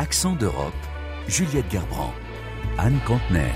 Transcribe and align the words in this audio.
Accent 0.00 0.34
d'Europe, 0.34 0.72
Juliette 1.28 1.70
Gerbrand, 1.70 2.14
Anne 2.78 2.98
Contener. 3.06 3.52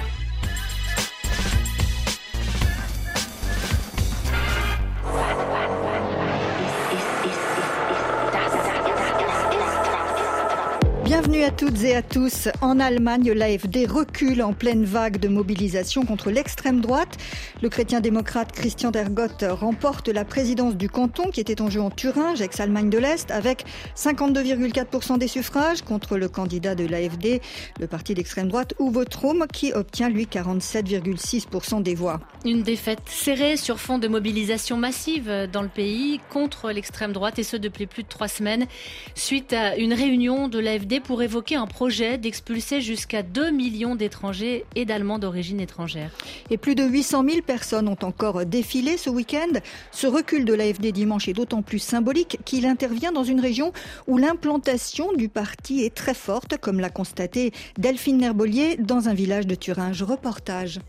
Bienvenue 11.04 11.44
à 11.44 11.50
toutes 11.50 11.82
et 11.82 11.96
à 11.96 12.02
tous. 12.02 12.48
En 12.60 12.78
Allemagne, 12.78 13.32
l'AFD 13.32 13.86
recule 13.86 14.42
en 14.42 14.52
pleine 14.52 14.84
vague 14.84 15.18
de 15.18 15.28
mobilisation 15.28 16.04
contre 16.04 16.30
l'extrême 16.30 16.82
droite. 16.82 17.16
Le 17.62 17.68
chrétien-démocrate 17.68 18.50
Christian 18.52 18.90
Dergotte 18.90 19.44
remporte 19.48 20.08
la 20.08 20.24
présidence 20.24 20.76
du 20.76 20.88
canton 20.88 21.30
qui 21.30 21.40
était 21.40 21.62
en 21.62 21.70
jeu 21.70 21.80
en 21.80 21.88
Thuringe, 21.88 22.42
ex-Allemagne 22.42 22.90
de 22.90 22.98
l'Est, 22.98 23.30
avec 23.30 23.64
52,4% 23.96 25.18
des 25.18 25.28
suffrages 25.28 25.82
contre 25.82 26.18
le 26.18 26.28
candidat 26.28 26.74
de 26.74 26.84
l'AFD, 26.84 27.40
le 27.78 27.86
parti 27.86 28.14
d'extrême 28.14 28.48
droite 28.48 28.74
Uwe 28.80 29.04
Trum, 29.04 29.46
qui 29.52 29.72
obtient 29.72 30.08
lui 30.08 30.24
47,6% 30.24 31.82
des 31.82 31.94
voix. 31.94 32.20
Une 32.44 32.62
défaite 32.62 33.02
serrée 33.06 33.56
sur 33.56 33.78
fond 33.78 33.98
de 33.98 34.08
mobilisation 34.08 34.76
massive 34.76 35.48
dans 35.52 35.62
le 35.62 35.68
pays 35.68 36.20
contre 36.30 36.72
l'extrême 36.72 37.12
droite 37.12 37.38
et 37.38 37.44
ce 37.44 37.56
depuis 37.56 37.86
plus 37.86 38.02
de 38.02 38.08
trois 38.08 38.28
semaines 38.28 38.66
suite 39.14 39.52
à 39.52 39.76
une 39.76 39.94
réunion 39.94 40.48
de 40.48 40.58
l'AFD 40.58 41.00
pour 41.00 41.22
évoquer 41.22 41.54
un 41.54 41.66
projet 41.66 42.18
d'expulser 42.18 42.80
jusqu'à 42.80 43.22
2 43.22 43.50
millions 43.52 43.94
d'étrangers 43.94 44.64
et 44.74 44.84
d'Allemands 44.84 45.20
d'origine 45.20 45.60
étrangère. 45.60 46.10
Et 46.50 46.58
plus 46.58 46.74
de 46.74 46.84
800 46.84 47.24
000 47.28 47.43
personnes 47.44 47.88
ont 47.88 47.98
encore 48.02 48.44
défilé 48.44 48.96
ce 48.96 49.10
week-end. 49.10 49.60
Ce 49.92 50.06
recul 50.06 50.44
de 50.44 50.54
l'AFD 50.54 50.92
dimanche 50.92 51.28
est 51.28 51.32
d'autant 51.32 51.62
plus 51.62 51.78
symbolique 51.78 52.38
qu'il 52.44 52.66
intervient 52.66 53.12
dans 53.12 53.24
une 53.24 53.40
région 53.40 53.72
où 54.06 54.18
l'implantation 54.18 55.12
du 55.12 55.28
parti 55.28 55.84
est 55.84 55.94
très 55.94 56.14
forte, 56.14 56.58
comme 56.58 56.80
l'a 56.80 56.90
constaté 56.90 57.52
Delphine 57.78 58.18
Nerbolier 58.18 58.76
dans 58.76 59.08
un 59.08 59.14
village 59.14 59.46
de 59.46 59.54
Thuringe. 59.54 60.02
Reportage. 60.02 60.80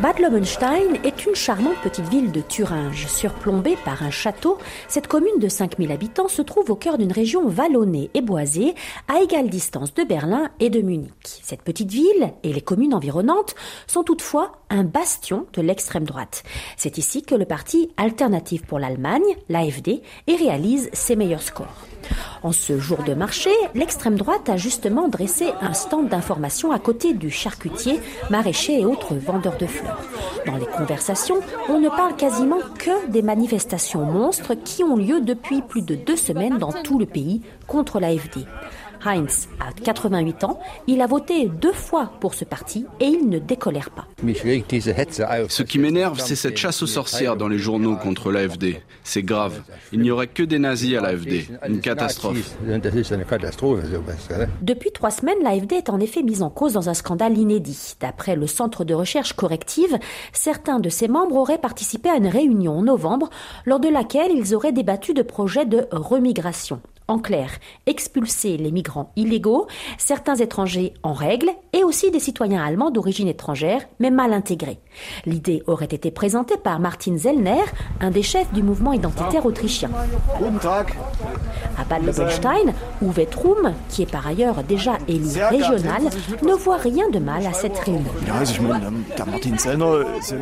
Bad 0.00 0.18
Lobenstein 0.18 0.98
est 1.04 1.24
une 1.24 1.36
charmante 1.36 1.80
petite 1.80 2.08
ville 2.08 2.32
de 2.32 2.40
Thuringe. 2.40 3.06
Surplombée 3.06 3.76
par 3.84 4.02
un 4.02 4.10
château, 4.10 4.58
cette 4.88 5.06
commune 5.06 5.38
de 5.38 5.48
5000 5.48 5.92
habitants 5.92 6.26
se 6.26 6.42
trouve 6.42 6.68
au 6.72 6.74
cœur 6.74 6.98
d'une 6.98 7.12
région 7.12 7.46
vallonnée 7.48 8.10
et 8.12 8.20
boisée, 8.20 8.74
à 9.06 9.20
égale 9.20 9.48
distance 9.48 9.94
de 9.94 10.02
Berlin 10.02 10.50
et 10.58 10.68
de 10.68 10.80
Munich. 10.80 11.12
Cette 11.44 11.62
petite 11.62 11.92
ville 11.92 12.32
et 12.42 12.52
les 12.52 12.60
communes 12.60 12.92
environnantes 12.92 13.54
sont 13.86 14.02
toutefois 14.02 14.58
un 14.68 14.82
bastion 14.82 15.46
de 15.52 15.62
l'extrême 15.62 16.04
droite. 16.04 16.42
C'est 16.76 16.98
ici 16.98 17.22
que 17.22 17.36
le 17.36 17.44
parti 17.44 17.92
Alternative 17.96 18.62
pour 18.66 18.80
l'Allemagne, 18.80 19.22
l'AFD, 19.48 20.02
réalise 20.26 20.90
ses 20.92 21.14
meilleurs 21.14 21.42
scores. 21.42 21.86
En 22.42 22.52
ce 22.52 22.78
jour 22.78 23.02
de 23.04 23.14
marché, 23.14 23.50
l'extrême 23.74 24.16
droite 24.16 24.48
a 24.48 24.56
justement 24.56 25.08
dressé 25.08 25.46
un 25.60 25.72
stand 25.72 26.08
d'information 26.08 26.72
à 26.72 26.78
côté 26.78 27.14
du 27.14 27.30
charcutier, 27.30 28.00
maraîcher 28.30 28.80
et 28.80 28.84
autres 28.84 29.14
vendeurs 29.14 29.56
de 29.56 29.66
fleurs. 29.66 30.00
Dans 30.46 30.56
les 30.56 30.66
conversations, 30.66 31.40
on 31.68 31.80
ne 31.80 31.88
parle 31.88 32.16
quasiment 32.16 32.60
que 32.78 33.08
des 33.10 33.22
manifestations 33.22 34.04
monstres 34.04 34.54
qui 34.54 34.84
ont 34.84 34.96
lieu 34.96 35.20
depuis 35.20 35.62
plus 35.62 35.82
de 35.82 35.94
deux 35.94 36.16
semaines 36.16 36.58
dans 36.58 36.72
tout 36.72 36.98
le 36.98 37.06
pays 37.06 37.42
contre 37.66 38.00
l'AFD. 38.00 38.46
Heinz 39.04 39.48
a 39.60 39.72
88 39.72 40.44
ans, 40.44 40.58
il 40.86 41.00
a 41.00 41.06
voté 41.06 41.48
deux 41.48 41.72
fois 41.72 42.12
pour 42.20 42.34
ce 42.34 42.44
parti 42.44 42.86
et 43.00 43.06
il 43.06 43.28
ne 43.28 43.38
décolère 43.38 43.90
pas. 43.90 44.06
Ce 45.48 45.62
qui 45.62 45.78
m'énerve, 45.78 46.20
c'est 46.20 46.36
cette 46.36 46.56
chasse 46.56 46.82
aux 46.82 46.86
sorcières 46.86 47.36
dans 47.36 47.48
les 47.48 47.58
journaux 47.58 47.96
contre 47.96 48.32
l'AFD. 48.32 48.80
C'est 49.02 49.22
grave. 49.22 49.62
Il 49.92 50.00
n'y 50.00 50.10
aurait 50.10 50.26
que 50.26 50.42
des 50.42 50.58
nazis 50.58 50.96
à 50.96 51.00
l'AFD. 51.00 51.46
Une 51.68 51.80
catastrophe. 51.80 52.56
Depuis 54.62 54.90
trois 54.92 55.10
semaines, 55.10 55.42
l'AFD 55.42 55.72
est 55.74 55.90
en 55.90 56.00
effet 56.00 56.22
mise 56.22 56.42
en 56.42 56.50
cause 56.50 56.72
dans 56.72 56.88
un 56.88 56.94
scandale 56.94 57.36
inédit. 57.36 57.94
D'après 58.00 58.36
le 58.36 58.46
Centre 58.46 58.84
de 58.84 58.94
recherche 58.94 59.34
corrective, 59.34 59.98
certains 60.32 60.80
de 60.80 60.88
ses 60.88 61.08
membres 61.08 61.36
auraient 61.36 61.58
participé 61.58 62.08
à 62.08 62.16
une 62.16 62.28
réunion 62.28 62.78
en 62.78 62.82
novembre 62.82 63.30
lors 63.66 63.80
de 63.80 63.88
laquelle 63.88 64.32
ils 64.32 64.54
auraient 64.54 64.72
débattu 64.72 65.14
de 65.14 65.22
projets 65.22 65.66
de 65.66 65.86
remigration. 65.90 66.80
En 67.06 67.18
clair, 67.18 67.50
expulser 67.84 68.56
les 68.56 68.72
migrants 68.72 69.12
illégaux, 69.14 69.66
certains 69.98 70.36
étrangers 70.36 70.94
en 71.02 71.12
règle 71.12 71.50
et 71.74 71.84
aussi 71.84 72.10
des 72.10 72.18
citoyens 72.18 72.64
allemands 72.64 72.90
d'origine 72.90 73.28
étrangère 73.28 73.82
mais 74.00 74.10
mal 74.10 74.32
intégrés. 74.32 74.78
L'idée 75.26 75.62
aurait 75.66 75.84
été 75.84 76.10
présentée 76.10 76.56
par 76.56 76.80
Martin 76.80 77.18
Zellner, 77.18 77.62
un 78.00 78.10
des 78.10 78.22
chefs 78.22 78.50
du 78.54 78.62
mouvement 78.62 78.94
identitaire 78.94 79.44
autrichien. 79.44 79.90
À 81.76 81.84
Bad 81.84 82.06
Lobenstein, 82.06 82.72
Uwe 83.02 83.28
Trum, 83.30 83.74
qui 83.90 84.00
est 84.00 84.10
par 84.10 84.26
ailleurs 84.26 84.62
déjà 84.62 84.96
élu 85.06 85.26
régional, 85.50 86.04
ne 86.42 86.54
voit 86.54 86.78
rien 86.78 87.10
de 87.10 87.18
mal 87.18 87.46
à 87.46 87.52
cette 87.52 87.78
réunion. 87.80 88.12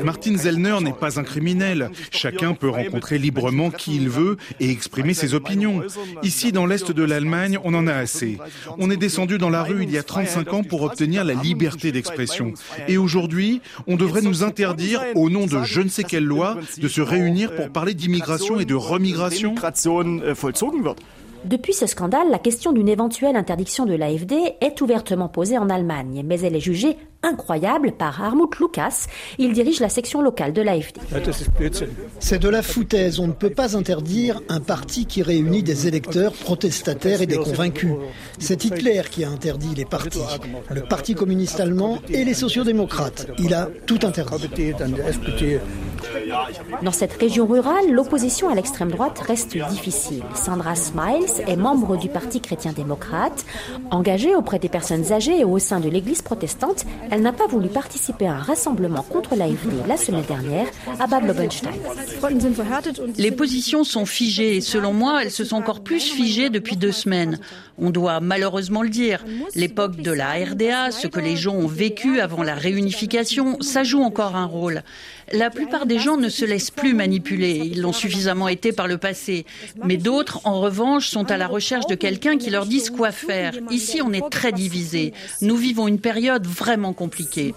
Martin 0.05 0.37
Zellner 0.37 0.77
n'est 0.81 0.93
pas 0.93 1.19
un 1.19 1.25
criminel. 1.25 1.91
Chacun 2.13 2.55
peut 2.55 2.71
rencontrer 2.71 3.19
librement 3.19 3.71
qui 3.71 3.97
il 3.97 4.09
veut 4.09 4.37
et 4.61 4.71
exprimer 4.71 5.13
ses 5.13 5.35
opinions. 5.35 5.83
Ici, 6.23 6.52
dans 6.53 6.67
l'Est 6.67 6.93
de 6.93 7.03
l'Allemagne, 7.03 7.59
on 7.65 7.75
en 7.75 7.87
a 7.87 7.95
assez. 7.95 8.39
On 8.79 8.91
est 8.91 8.97
descendu 8.97 9.39
dans 9.39 9.51
la 9.51 9.63
rue 9.63 9.83
il 9.83 9.91
y 9.91 9.99
a 9.99 10.03
35 10.03 10.53
ans 10.53 10.63
pour 10.63 10.83
obtenir 10.83 11.25
la 11.25 11.35
liberté 11.35 11.93
d'expression. 11.93 12.53
Et 12.89 12.97
aujourd'hui, 12.99 13.61
on 13.87 13.97
devrait 13.97 14.23
nous 14.23 14.45
interdire, 14.45 15.03
au 15.15 15.31
nom 15.31 15.47
de 15.47 15.63
je 15.65 15.81
ne 15.81 15.89
sais 15.89 16.05
quelle 16.05 16.25
loi, 16.25 16.57
de 16.79 16.89
se 16.89 17.01
réunir 17.01 17.55
pour 17.55 17.71
parler 17.71 17.95
d'immigration 17.95 18.61
et 18.61 18.65
de 18.65 18.75
remigration 18.75 19.55
depuis 21.45 21.73
ce 21.73 21.87
scandale, 21.87 22.31
la 22.31 22.39
question 22.39 22.73
d'une 22.73 22.89
éventuelle 22.89 23.35
interdiction 23.35 23.85
de 23.85 23.95
l'AFD 23.95 24.35
est 24.61 24.81
ouvertement 24.81 25.29
posée 25.29 25.59
en 25.59 25.71
Allemagne, 25.71 26.23
mais 26.25 26.41
elle 26.41 26.55
est 26.55 26.61
jugée 26.61 26.97
incroyable 27.23 27.93
par 27.93 28.23
Harmut 28.23 28.59
Lucas. 28.59 29.07
Il 29.39 29.53
dirige 29.53 29.81
la 29.81 29.89
section 29.89 30.23
locale 30.23 30.53
de 30.53 30.63
l'AFD. 30.63 31.01
C'est 32.19 32.39
de 32.39 32.49
la 32.49 32.63
foutaise. 32.63 33.21
On 33.21 33.27
ne 33.27 33.33
peut 33.33 33.51
pas 33.51 33.77
interdire 33.77 34.41
un 34.49 34.61
parti 34.61 35.07
qui 35.07 35.23
réunit 35.23 35.63
des 35.63 35.87
électeurs 35.87 36.33
protestataires 36.33 37.23
et 37.23 37.27
des 37.27 37.37
convaincus. 37.37 37.93
C'est 38.39 38.65
Hitler 38.65 39.03
qui 39.11 39.25
a 39.25 39.31
interdit 39.31 39.75
les 39.75 39.85
partis, 39.85 40.21
le 40.71 40.83
Parti 40.83 41.15
communiste 41.15 41.61
allemand 41.61 41.99
et 42.09 42.25
les 42.25 42.35
sociodémocrates. 42.35 43.29
Il 43.39 43.55
a 43.55 43.69
tout 43.87 43.99
interdit. 44.03 44.49
Dans 46.83 46.93
cette 46.93 47.13
région 47.15 47.47
rurale, 47.47 47.91
l'opposition 47.91 48.49
à 48.49 48.55
l'extrême 48.55 48.91
droite 48.91 49.19
reste 49.19 49.57
difficile. 49.71 50.23
Sandra 50.35 50.75
Smiles 50.75 51.45
est 51.47 51.57
membre 51.57 51.97
du 51.97 52.09
Parti 52.09 52.41
chrétien-démocrate. 52.41 53.45
Engagée 53.91 54.35
auprès 54.35 54.59
des 54.59 54.69
personnes 54.69 55.13
âgées 55.13 55.41
et 55.41 55.45
au 55.45 55.59
sein 55.59 55.81
de 55.81 55.89
l'Église 55.89 56.23
protestante, 56.23 56.85
elle 57.11 57.23
n'a 57.23 57.33
pas 57.33 57.47
voulu 57.47 57.69
participer 57.69 58.27
à 58.27 58.35
un 58.35 58.43
rassemblement 58.43 59.03
contre 59.03 59.35
l'AFD 59.37 59.87
la 59.87 59.97
semaine 59.97 60.25
dernière 60.25 60.67
à 60.99 61.07
Bad 61.07 61.27
Lobenstein. 61.27 61.71
Les 63.19 63.31
positions 63.31 63.85
sont 63.85 64.07
figées 64.07 64.57
et 64.57 64.61
selon 64.61 64.93
moi, 64.93 65.23
elles 65.23 65.31
se 65.31 65.45
sont 65.45 65.57
encore 65.57 65.83
plus 65.83 66.03
figées 66.03 66.51
depuis 66.51 66.77
deux 66.77 66.93
semaines. 66.93 67.39
On 67.79 67.91
doit 67.91 68.21
malheureusement 68.21 68.83
le 68.83 68.89
dire. 68.89 69.25
L'époque 69.55 69.97
de 69.97 70.13
la 70.13 70.33
RDA, 70.33 70.91
ce 70.91 71.07
que 71.07 71.21
les 71.21 71.37
gens 71.37 71.55
ont 71.55 71.67
vécu 71.67 72.21
avant 72.21 72.43
la 72.43 72.55
réunification, 72.55 73.59
ça 73.61 73.83
joue 73.83 74.03
encore 74.03 74.37
un 74.37 74.47
rôle. 74.47 74.83
La 75.33 75.51
plupart 75.51 75.87
des 75.87 75.99
gens 75.99 76.17
ne 76.17 76.29
se 76.29 76.45
laissent 76.45 76.71
plus 76.71 76.95
manipuler. 76.95 77.63
Ils 77.65 77.81
l'ont 77.81 77.93
suffisamment 77.93 78.49
été 78.49 78.73
par 78.73 78.87
le 78.87 78.99
passé. 78.99 79.47
Mais 79.85 79.97
d'autres, 79.97 80.41
en 80.45 80.61
revanche, 80.61 81.09
sont 81.09 81.31
à 81.31 81.37
la 81.37 81.47
recherche 81.47 81.87
de 81.87 81.95
quelqu'un 81.95 82.37
qui 82.37 82.51
leur 82.51 82.67
dise 82.67 82.91
quoi 82.91 83.13
faire. 83.13 83.55
Ici, 83.71 84.01
on 84.03 84.13
est 84.13 84.29
très 84.31 84.53
divisés. 84.53 85.13
Nous 85.41 85.57
vivons 85.57 85.89
une 85.89 86.01
période 86.01 86.47
vraiment 86.47 86.93
compliquée. 86.93 87.55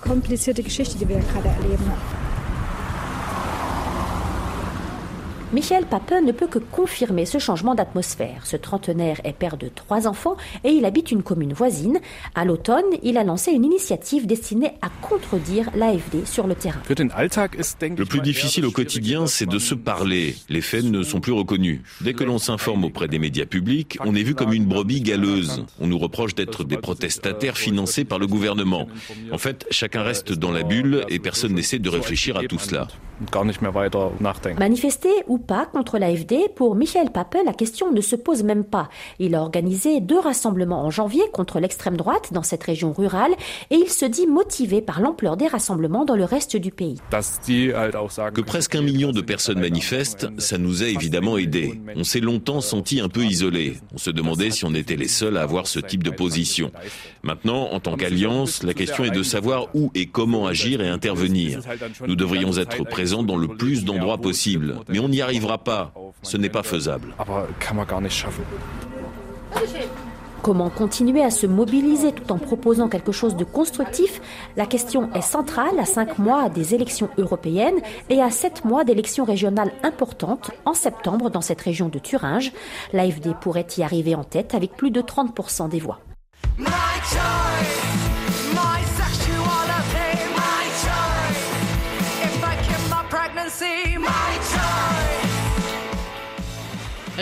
Michael 5.53 5.85
Pape 5.85 6.13
ne 6.25 6.31
peut 6.31 6.47
que 6.47 6.59
confirmer 6.59 7.25
ce 7.25 7.37
changement 7.37 7.75
d'atmosphère. 7.75 8.45
Ce 8.45 8.57
trentenaire 8.57 9.21
est 9.23 9.33
père 9.33 9.57
de 9.57 9.69
trois 9.73 10.07
enfants 10.07 10.37
et 10.63 10.69
il 10.69 10.85
habite 10.85 11.11
une 11.11 11.23
commune 11.23 11.53
voisine. 11.53 11.99
À 12.33 12.45
l'automne, 12.45 12.83
il 13.03 13.17
a 13.17 13.23
lancé 13.23 13.51
une 13.51 13.63
initiative 13.63 14.25
destinée 14.25 14.73
à 14.81 14.89
contredire 15.01 15.69
l'AFD 15.75 16.25
sur 16.25 16.47
le 16.47 16.55
terrain. 16.55 16.81
Le 16.89 18.05
plus 18.05 18.21
difficile 18.21 18.65
au 18.65 18.71
quotidien, 18.71 19.27
c'est 19.27 19.45
de 19.45 19.59
se 19.59 19.75
parler. 19.75 20.35
Les 20.49 20.61
faits 20.61 20.83
ne 20.83 21.03
sont 21.03 21.19
plus 21.19 21.31
reconnus. 21.31 21.81
Dès 22.01 22.13
que 22.13 22.23
l'on 22.23 22.39
s'informe 22.39 22.83
auprès 22.83 23.07
des 23.07 23.19
médias 23.19 23.45
publics, 23.45 23.97
on 24.03 24.15
est 24.15 24.23
vu 24.23 24.33
comme 24.33 24.51
une 24.51 24.65
brebis 24.65 25.01
galeuse. 25.01 25.65
On 25.79 25.87
nous 25.87 25.99
reproche 25.99 26.33
d'être 26.33 26.63
des 26.63 26.77
protestataires 26.77 27.57
financés 27.57 28.03
par 28.03 28.17
le 28.17 28.27
gouvernement. 28.27 28.87
En 29.31 29.37
fait, 29.37 29.67
chacun 29.69 30.01
reste 30.01 30.31
dans 30.31 30.51
la 30.51 30.63
bulle 30.63 31.05
et 31.07 31.19
personne 31.19 31.53
n'essaie 31.53 31.79
de 31.79 31.89
réfléchir 31.89 32.37
à 32.37 32.43
tout 32.43 32.59
cela. 32.59 32.87
Manifester 34.59 35.09
ou 35.27 35.37
pas 35.45 35.65
contre 35.65 35.97
l'AFD, 35.97 36.49
pour 36.55 36.75
Michael 36.75 37.11
Pape, 37.11 37.37
la 37.45 37.53
question 37.53 37.91
ne 37.91 38.01
se 38.01 38.15
pose 38.15 38.43
même 38.43 38.63
pas. 38.63 38.89
Il 39.19 39.35
a 39.35 39.41
organisé 39.41 40.01
deux 40.01 40.19
rassemblements 40.19 40.83
en 40.83 40.91
janvier 40.91 41.23
contre 41.31 41.59
l'extrême 41.59 41.97
droite 41.97 42.33
dans 42.33 42.43
cette 42.43 42.63
région 42.63 42.93
rurale 42.93 43.31
et 43.69 43.75
il 43.75 43.89
se 43.89 44.05
dit 44.05 44.27
motivé 44.27 44.81
par 44.81 45.01
l'ampleur 45.01 45.37
des 45.37 45.47
rassemblements 45.47 46.05
dans 46.05 46.15
le 46.15 46.23
reste 46.23 46.57
du 46.57 46.71
pays. 46.71 46.97
Que 47.11 48.41
presque 48.41 48.75
un 48.75 48.81
million 48.81 49.11
de 49.11 49.21
personnes 49.21 49.59
manifestent, 49.59 50.27
ça 50.39 50.57
nous 50.57 50.83
a 50.83 50.87
évidemment 50.87 51.37
aidés. 51.37 51.79
On 51.95 52.03
s'est 52.03 52.19
longtemps 52.19 52.61
senti 52.61 52.99
un 52.99 53.09
peu 53.09 53.23
isolés. 53.23 53.77
On 53.93 53.97
se 53.97 54.09
demandait 54.09 54.51
si 54.51 54.65
on 54.65 54.73
était 54.73 54.95
les 54.95 55.07
seuls 55.07 55.37
à 55.37 55.41
avoir 55.41 55.67
ce 55.67 55.79
type 55.79 56.03
de 56.03 56.09
position. 56.09 56.71
Maintenant, 57.23 57.69
en 57.71 57.79
tant 57.79 57.95
qu'alliance, 57.95 58.63
la 58.63 58.73
question 58.73 59.03
est 59.03 59.11
de 59.11 59.23
savoir 59.23 59.67
où 59.73 59.91
et 59.95 60.07
comment 60.07 60.47
agir 60.47 60.81
et 60.81 60.87
intervenir. 60.87 61.59
Nous 62.07 62.15
devrions 62.15 62.57
être 62.57 62.83
présents 62.83 63.23
dans 63.23 63.37
le 63.37 63.47
plus 63.47 63.83
d'endroits 63.83 64.17
possible, 64.17 64.75
mais 64.89 64.99
on 64.99 65.09
n'y 65.09 65.21
arrivera 65.25 65.57
pas. 65.57 65.91
Ce 66.21 66.37
n'est 66.37 66.49
pas 66.49 66.63
faisable. 66.63 67.13
Comment 70.41 70.69
continuer 70.69 71.23
à 71.23 71.31
se 71.31 71.47
mobiliser 71.47 72.11
tout 72.11 72.31
en 72.31 72.37
proposant 72.37 72.87
quelque 72.87 73.11
chose 73.11 73.35
de 73.35 73.43
constructif? 73.43 74.21
La 74.55 74.67
question 74.67 75.11
est 75.13 75.21
centrale 75.21 75.79
à 75.79 75.85
cinq 75.85 76.19
mois 76.19 76.49
des 76.49 76.75
élections 76.75 77.09
européennes 77.17 77.79
et 78.09 78.21
à 78.21 78.29
sept 78.29 78.63
mois 78.63 78.83
d'élections 78.83 79.25
régionales 79.25 79.71
importantes 79.81 80.51
en 80.65 80.75
septembre 80.75 81.31
dans 81.31 81.41
cette 81.41 81.61
région 81.61 81.89
de 81.89 81.97
Thuringe. 81.97 82.51
L'AFD 82.93 83.33
pourrait 83.41 83.65
y 83.75 83.81
arriver 83.81 84.13
en 84.13 84.23
tête 84.23 84.53
avec 84.53 84.77
plus 84.77 84.91
de 84.91 85.01
30% 85.01 85.67
des 85.67 85.79
voix. 85.79 85.99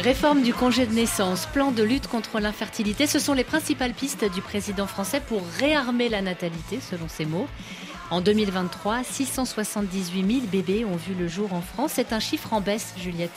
Réforme 0.03 0.41
du 0.41 0.53
congé 0.53 0.85
de 0.85 0.93
naissance, 0.93 1.45
plan 1.45 1.71
de 1.71 1.81
lutte 1.81 2.07
contre 2.07 2.41
l'infertilité, 2.41 3.07
ce 3.07 3.19
sont 3.19 3.33
les 3.33 3.45
principales 3.45 3.93
pistes 3.93 4.25
du 4.33 4.41
président 4.41 4.85
français 4.85 5.21
pour 5.25 5.41
réarmer 5.59 6.09
la 6.09 6.21
natalité, 6.21 6.79
selon 6.81 7.07
ses 7.07 7.23
mots. 7.23 7.47
En 8.11 8.19
2023, 8.19 9.05
678 9.05 10.41
000 10.41 10.47
bébés 10.51 10.83
ont 10.83 10.97
vu 10.97 11.13
le 11.17 11.29
jour 11.29 11.53
en 11.53 11.61
France. 11.61 11.93
C'est 11.95 12.11
un 12.11 12.19
chiffre 12.19 12.51
en 12.51 12.59
baisse, 12.59 12.93
Juliette. 13.01 13.31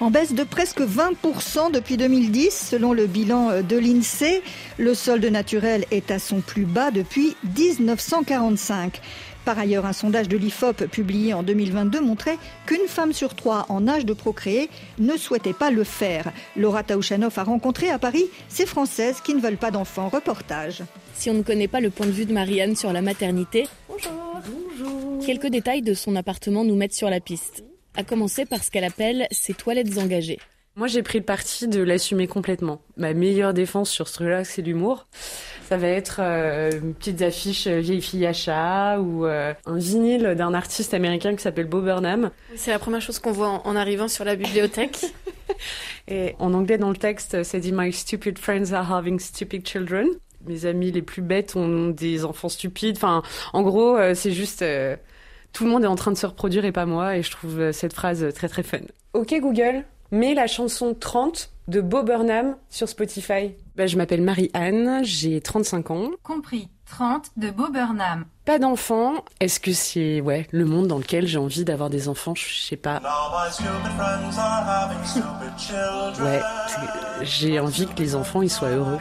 En 0.00 0.10
baisse 0.10 0.34
de 0.34 0.42
presque 0.42 0.80
20% 0.80 1.70
depuis 1.70 1.96
2010, 1.96 2.68
selon 2.68 2.92
le 2.92 3.06
bilan 3.06 3.62
de 3.62 3.76
l'INSEE. 3.76 4.42
Le 4.76 4.94
solde 4.94 5.24
naturel 5.24 5.84
est 5.92 6.10
à 6.10 6.18
son 6.18 6.40
plus 6.40 6.64
bas 6.64 6.90
depuis 6.90 7.36
1945. 7.56 9.00
Par 9.48 9.58
ailleurs, 9.58 9.86
un 9.86 9.94
sondage 9.94 10.28
de 10.28 10.36
l'IFOP 10.36 10.88
publié 10.88 11.32
en 11.32 11.42
2022 11.42 12.02
montrait 12.02 12.36
qu'une 12.66 12.86
femme 12.86 13.14
sur 13.14 13.34
trois 13.34 13.64
en 13.70 13.88
âge 13.88 14.04
de 14.04 14.12
procréer 14.12 14.68
ne 14.98 15.16
souhaitait 15.16 15.54
pas 15.54 15.70
le 15.70 15.84
faire. 15.84 16.30
Laura 16.54 16.82
Taouchanoff 16.82 17.38
a 17.38 17.44
rencontré 17.44 17.88
à 17.88 17.98
Paris 17.98 18.26
ces 18.50 18.66
Françaises 18.66 19.22
qui 19.22 19.34
ne 19.34 19.40
veulent 19.40 19.56
pas 19.56 19.70
d'enfants. 19.70 20.10
Reportage. 20.10 20.82
Si 21.14 21.30
on 21.30 21.32
ne 21.32 21.42
connaît 21.42 21.66
pas 21.66 21.80
le 21.80 21.88
point 21.88 22.04
de 22.04 22.12
vue 22.12 22.26
de 22.26 22.34
Marianne 22.34 22.76
sur 22.76 22.92
la 22.92 23.00
maternité, 23.00 23.66
Bonjour. 23.88 24.12
Bonjour. 24.44 25.24
quelques 25.24 25.46
détails 25.46 25.80
de 25.80 25.94
son 25.94 26.14
appartement 26.14 26.62
nous 26.62 26.76
mettent 26.76 26.92
sur 26.92 27.08
la 27.08 27.20
piste. 27.20 27.64
À 27.96 28.04
commencer 28.04 28.44
par 28.44 28.62
ce 28.62 28.70
qu'elle 28.70 28.84
appelle 28.84 29.28
ses 29.30 29.54
toilettes 29.54 29.96
engagées. 29.96 30.40
Moi, 30.78 30.86
j'ai 30.86 31.02
pris 31.02 31.18
le 31.18 31.24
parti 31.24 31.66
de 31.66 31.82
l'assumer 31.82 32.28
complètement. 32.28 32.80
Ma 32.96 33.12
meilleure 33.12 33.52
défense 33.52 33.90
sur 33.90 34.06
ce 34.06 34.14
truc-là, 34.14 34.44
c'est 34.44 34.62
l'humour. 34.62 35.08
Ça 35.68 35.76
va 35.76 35.88
être 35.88 36.20
euh, 36.20 36.70
une 36.70 36.94
petite 36.94 37.20
affiche 37.20 37.66
euh, 37.66 37.80
vieille 37.80 38.00
fille 38.00 38.24
à 38.24 38.32
chat 38.32 39.00
ou 39.00 39.26
euh, 39.26 39.52
un 39.66 39.76
vinyle 39.76 40.36
d'un 40.38 40.54
artiste 40.54 40.94
américain 40.94 41.34
qui 41.34 41.42
s'appelle 41.42 41.66
Bob 41.66 41.84
Burnham. 41.84 42.30
C'est 42.54 42.70
la 42.70 42.78
première 42.78 43.02
chose 43.02 43.18
qu'on 43.18 43.32
voit 43.32 43.48
en, 43.48 43.62
en 43.64 43.74
arrivant 43.74 44.06
sur 44.06 44.24
la 44.24 44.36
bibliothèque. 44.36 45.04
Et 46.06 46.36
en 46.38 46.54
anglais, 46.54 46.78
dans 46.78 46.90
le 46.90 46.96
texte, 46.96 47.42
c'est 47.42 47.58
dit 47.58 47.72
My 47.72 47.92
stupid 47.92 48.38
friends 48.38 48.72
are 48.72 48.92
having 48.92 49.18
stupid 49.18 49.66
children. 49.66 50.06
Mes 50.46 50.64
amis 50.64 50.92
les 50.92 51.02
plus 51.02 51.22
bêtes 51.22 51.56
ont 51.56 51.88
des 51.88 52.24
enfants 52.24 52.48
stupides. 52.48 52.98
Enfin, 52.98 53.24
en 53.52 53.62
gros, 53.62 53.98
c'est 54.14 54.30
juste 54.30 54.62
euh, 54.62 54.94
tout 55.52 55.64
le 55.64 55.70
monde 55.70 55.82
est 55.82 55.88
en 55.88 55.96
train 55.96 56.12
de 56.12 56.16
se 56.16 56.26
reproduire 56.26 56.64
et 56.64 56.70
pas 56.70 56.86
moi. 56.86 57.16
Et 57.16 57.24
je 57.24 57.32
trouve 57.32 57.72
cette 57.72 57.94
phrase 57.94 58.32
très 58.32 58.48
très 58.48 58.62
fun. 58.62 58.78
Ok 59.14 59.34
Google, 59.40 59.84
mets 60.10 60.34
la 60.34 60.46
chanson 60.46 60.94
30 60.98 61.50
de 61.68 61.80
Bob 61.80 62.06
Burnham 62.06 62.56
sur 62.70 62.88
Spotify. 62.88 63.54
Bah, 63.76 63.86
je 63.86 63.96
m'appelle 63.96 64.22
Marie-Anne, 64.22 65.00
j'ai 65.04 65.40
35 65.40 65.90
ans. 65.90 66.10
Compris. 66.22 66.68
30 66.90 67.32
de 67.36 67.50
Bob 67.50 67.74
Burnham. 67.74 68.24
Pas 68.46 68.58
d'enfants. 68.58 69.24
Est-ce 69.40 69.60
que 69.60 69.72
c'est 69.72 70.22
ouais 70.22 70.46
le 70.50 70.64
monde 70.64 70.86
dans 70.86 70.96
lequel 70.96 71.26
j'ai 71.26 71.36
envie 71.36 71.64
d'avoir 71.64 71.90
des 71.90 72.08
enfants? 72.08 72.34
Je 72.34 72.66
sais 72.66 72.76
pas. 72.76 73.02
Ouais, 76.20 76.40
j'ai 77.22 77.60
envie 77.60 77.86
que 77.86 77.98
les 77.98 78.14
enfants 78.14 78.40
ils 78.40 78.50
soient 78.50 78.70
heureux. 78.70 78.98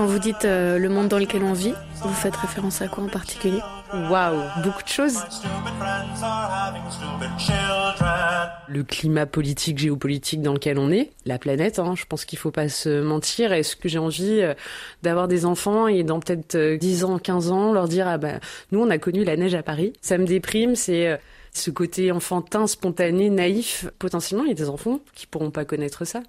Quand 0.00 0.06
vous 0.06 0.18
dites 0.18 0.46
euh, 0.46 0.78
le 0.78 0.88
monde 0.88 1.08
dans 1.08 1.18
lequel 1.18 1.42
on 1.42 1.52
vit, 1.52 1.74
vous 1.96 2.14
faites 2.14 2.34
référence 2.34 2.80
à 2.80 2.88
quoi 2.88 3.04
en 3.04 3.08
particulier? 3.08 3.60
Waouh, 3.92 4.40
beaucoup 4.64 4.82
de 4.82 4.88
choses. 4.88 5.18
Le 8.66 8.82
climat 8.82 9.26
politique, 9.26 9.76
géopolitique 9.76 10.40
dans 10.40 10.54
lequel 10.54 10.78
on 10.78 10.90
est, 10.90 11.10
la 11.26 11.38
planète, 11.38 11.78
hein, 11.78 11.92
je 11.98 12.06
pense 12.06 12.24
qu'il 12.24 12.38
faut 12.38 12.50
pas 12.50 12.70
se 12.70 13.02
mentir. 13.02 13.52
Est-ce 13.52 13.76
que 13.76 13.90
j'ai 13.90 13.98
envie 13.98 14.40
euh, 14.40 14.54
d'avoir 15.02 15.28
des 15.28 15.44
enfants 15.44 15.86
et 15.86 16.02
dans 16.02 16.18
peut-être 16.18 16.54
euh, 16.54 16.78
10 16.78 17.04
ans, 17.04 17.18
15 17.18 17.50
ans, 17.50 17.74
leur 17.74 17.86
dire 17.86 18.08
ah 18.08 18.16
bah 18.16 18.40
nous 18.72 18.80
on 18.80 18.88
a 18.88 18.96
connu 18.96 19.22
la 19.22 19.36
neige 19.36 19.54
à 19.54 19.62
Paris. 19.62 19.92
Ça 20.00 20.16
me 20.16 20.24
déprime, 20.24 20.76
c'est 20.76 21.08
euh, 21.08 21.18
ce 21.52 21.70
côté 21.70 22.10
enfantin, 22.10 22.66
spontané, 22.66 23.28
naïf. 23.28 23.84
Potentiellement, 23.98 24.44
il 24.44 24.48
y 24.48 24.52
a 24.52 24.54
des 24.54 24.70
enfants 24.70 25.00
qui 25.14 25.26
pourront 25.26 25.50
pas 25.50 25.66
connaître 25.66 26.06
ça. 26.06 26.22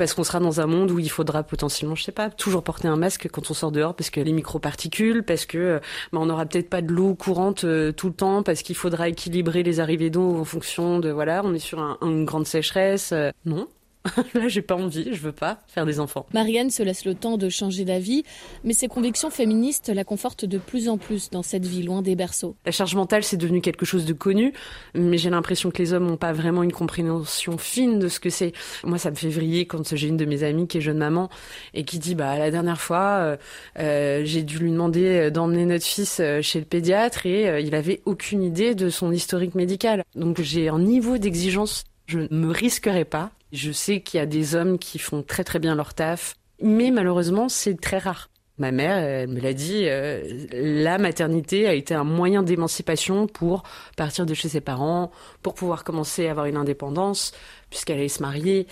Parce 0.00 0.14
qu'on 0.14 0.24
sera 0.24 0.40
dans 0.40 0.62
un 0.62 0.66
monde 0.66 0.90
où 0.90 0.98
il 0.98 1.10
faudra 1.10 1.42
potentiellement, 1.42 1.94
je 1.94 2.04
sais 2.04 2.10
pas, 2.10 2.30
toujours 2.30 2.62
porter 2.62 2.88
un 2.88 2.96
masque 2.96 3.28
quand 3.30 3.50
on 3.50 3.54
sort 3.54 3.70
dehors 3.70 3.94
parce 3.94 4.08
que 4.08 4.18
les 4.18 4.32
microparticules, 4.32 5.22
parce 5.22 5.44
que 5.44 5.58
euh, 5.58 5.78
bah, 6.10 6.20
on 6.22 6.24
n'aura 6.24 6.46
peut-être 6.46 6.70
pas 6.70 6.80
de 6.80 6.90
l'eau 6.90 7.14
courante 7.14 7.64
euh, 7.64 7.92
tout 7.92 8.06
le 8.06 8.14
temps, 8.14 8.42
parce 8.42 8.62
qu'il 8.62 8.76
faudra 8.76 9.10
équilibrer 9.10 9.62
les 9.62 9.78
arrivées 9.78 10.08
d'eau 10.08 10.38
en 10.40 10.44
fonction 10.44 11.00
de 11.00 11.10
voilà, 11.10 11.42
on 11.44 11.52
est 11.52 11.58
sur 11.58 11.80
un- 11.80 11.98
une 12.00 12.24
grande 12.24 12.46
sécheresse. 12.46 13.12
euh, 13.12 13.30
non, 13.44 13.68
là 14.34 14.48
j'ai 14.48 14.62
pas 14.62 14.76
envie, 14.76 15.08
je 15.12 15.20
veux 15.20 15.32
pas 15.32 15.62
faire 15.66 15.86
des 15.86 16.00
enfants. 16.00 16.26
Marianne 16.32 16.70
se 16.70 16.82
laisse 16.82 17.04
le 17.04 17.14
temps 17.14 17.36
de 17.36 17.48
changer 17.48 17.84
d'avis, 17.84 18.24
mais 18.64 18.72
ses 18.72 18.88
convictions 18.88 19.30
féministes 19.30 19.88
la 19.88 20.04
confortent 20.04 20.44
de 20.44 20.58
plus 20.58 20.88
en 20.88 20.98
plus 20.98 21.30
dans 21.30 21.42
cette 21.42 21.66
vie 21.66 21.82
loin 21.82 22.02
des 22.02 22.16
berceaux. 22.16 22.56
La 22.64 22.72
charge 22.72 22.94
mentale, 22.94 23.24
c'est 23.24 23.36
devenu 23.36 23.60
quelque 23.60 23.84
chose 23.84 24.04
de 24.04 24.12
connu, 24.12 24.52
mais 24.94 25.18
j'ai 25.18 25.30
l'impression 25.30 25.70
que 25.70 25.78
les 25.78 25.92
hommes 25.92 26.06
n'ont 26.06 26.16
pas 26.16 26.32
vraiment 26.32 26.62
une 26.62 26.72
compréhension 26.72 27.58
fine 27.58 27.98
de 27.98 28.08
ce 28.08 28.20
que 28.20 28.30
c'est. 28.30 28.52
Moi, 28.84 28.98
ça 28.98 29.10
me 29.10 29.16
fait 29.16 29.28
vriller 29.28 29.66
quand 29.66 29.94
j'ai 29.94 30.08
une 30.08 30.16
de 30.16 30.24
mes 30.24 30.42
amies 30.42 30.66
qui 30.66 30.78
est 30.78 30.82
jeune 30.82 30.98
maman 30.98 31.28
et 31.74 31.84
qui 31.84 31.98
dit, 31.98 32.14
bah, 32.14 32.38
la 32.38 32.50
dernière 32.50 32.80
fois, 32.80 33.18
euh, 33.20 33.36
euh, 33.78 34.22
j'ai 34.24 34.42
dû 34.42 34.58
lui 34.58 34.70
demander 34.70 35.30
d'emmener 35.30 35.66
notre 35.66 35.84
fils 35.84 36.20
euh, 36.20 36.42
chez 36.42 36.58
le 36.58 36.64
pédiatre 36.64 37.26
et 37.26 37.48
euh, 37.48 37.60
il 37.60 37.74
avait 37.74 38.00
aucune 38.04 38.42
idée 38.42 38.74
de 38.74 38.88
son 38.88 39.12
historique 39.12 39.54
médical. 39.54 40.04
Donc, 40.14 40.40
j'ai 40.40 40.68
un 40.68 40.78
niveau 40.78 41.18
d'exigence, 41.18 41.84
je 42.10 42.18
ne 42.18 42.28
me 42.30 42.52
risquerai 42.52 43.04
pas. 43.04 43.30
Je 43.52 43.72
sais 43.72 44.00
qu'il 44.00 44.18
y 44.18 44.20
a 44.22 44.26
des 44.26 44.54
hommes 44.54 44.78
qui 44.78 44.98
font 44.98 45.22
très 45.22 45.44
très 45.44 45.58
bien 45.58 45.74
leur 45.74 45.94
taf, 45.94 46.34
mais 46.60 46.90
malheureusement, 46.90 47.48
c'est 47.48 47.80
très 47.80 47.98
rare. 47.98 48.30
Ma 48.58 48.72
mère, 48.72 48.98
elle 48.98 49.28
me 49.28 49.40
l'a 49.40 49.54
dit, 49.54 49.84
euh, 49.86 50.22
la 50.52 50.98
maternité 50.98 51.66
a 51.66 51.72
été 51.72 51.94
un 51.94 52.04
moyen 52.04 52.42
d'émancipation 52.42 53.26
pour 53.26 53.62
partir 53.96 54.26
de 54.26 54.34
chez 54.34 54.50
ses 54.50 54.60
parents, 54.60 55.10
pour 55.40 55.54
pouvoir 55.54 55.82
commencer 55.82 56.26
à 56.26 56.32
avoir 56.32 56.46
une 56.46 56.58
indépendance, 56.58 57.32
puisqu'elle 57.70 57.98
allait 57.98 58.08
se 58.08 58.20
marier. 58.20 58.66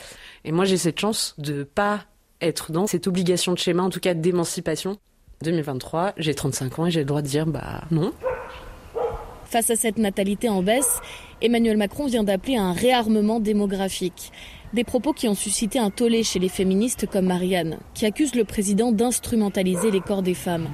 Et 0.44 0.52
moi, 0.52 0.66
j'ai 0.66 0.76
cette 0.76 1.00
chance 1.00 1.34
de 1.38 1.62
pas 1.62 2.04
être 2.42 2.70
dans 2.70 2.86
cette 2.86 3.06
obligation 3.06 3.52
de 3.52 3.58
schéma, 3.58 3.82
en 3.82 3.90
tout 3.90 4.00
cas 4.00 4.12
d'émancipation. 4.12 4.98
2023, 5.42 6.14
j'ai 6.18 6.34
35 6.34 6.78
ans 6.80 6.86
et 6.86 6.90
j'ai 6.90 7.00
le 7.00 7.06
droit 7.06 7.22
de 7.22 7.28
dire, 7.28 7.46
bah 7.46 7.84
non. 7.90 8.12
Face 9.48 9.70
à 9.70 9.76
cette 9.76 9.96
natalité 9.96 10.50
en 10.50 10.62
baisse, 10.62 11.00
Emmanuel 11.40 11.78
Macron 11.78 12.04
vient 12.04 12.22
d'appeler 12.22 12.56
un 12.56 12.72
réarmement 12.72 13.40
démographique. 13.40 14.30
Des 14.74 14.84
propos 14.84 15.14
qui 15.14 15.26
ont 15.26 15.34
suscité 15.34 15.78
un 15.78 15.88
tollé 15.88 16.22
chez 16.22 16.38
les 16.38 16.50
féministes 16.50 17.06
comme 17.10 17.24
Marianne, 17.24 17.78
qui 17.94 18.04
accuse 18.04 18.34
le 18.34 18.44
président 18.44 18.92
d'instrumentaliser 18.92 19.90
les 19.90 20.02
corps 20.02 20.20
des 20.20 20.34
femmes. 20.34 20.68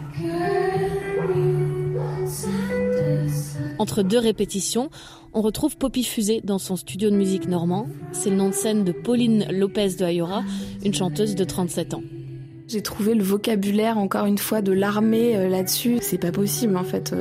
Entre 3.79 4.03
deux 4.03 4.19
répétitions, 4.19 4.91
on 5.35 5.41
retrouve 5.41 5.77
Poppy 5.77 6.03
Fusée 6.03 6.41
dans 6.43 6.59
son 6.59 6.75
studio 6.75 7.11
de 7.11 7.17
musique 7.17 7.47
normand. 7.47 7.87
C'est 8.11 8.31
le 8.31 8.37
nom 8.37 8.49
de 8.49 8.55
scène 8.55 8.83
de 8.83 8.91
Pauline 8.91 9.47
Lopez 9.53 9.91
de 10.01 10.05
Ayora, 10.05 10.43
une 10.85 10.95
chanteuse 10.95 11.37
de 11.37 11.45
37 11.45 11.95
ans. 11.95 12.03
J'ai 12.67 12.83
trouvé 12.83 13.15
le 13.15 13.23
vocabulaire, 13.23 13.99
encore 13.99 14.27
une 14.27 14.39
fois, 14.39 14.63
de 14.63 14.73
l'armée 14.73 15.37
euh, 15.37 15.49
là-dessus. 15.49 15.99
C'est 16.01 16.19
pas 16.19 16.33
possible, 16.33 16.77
en 16.77 16.83
fait. 16.83 17.13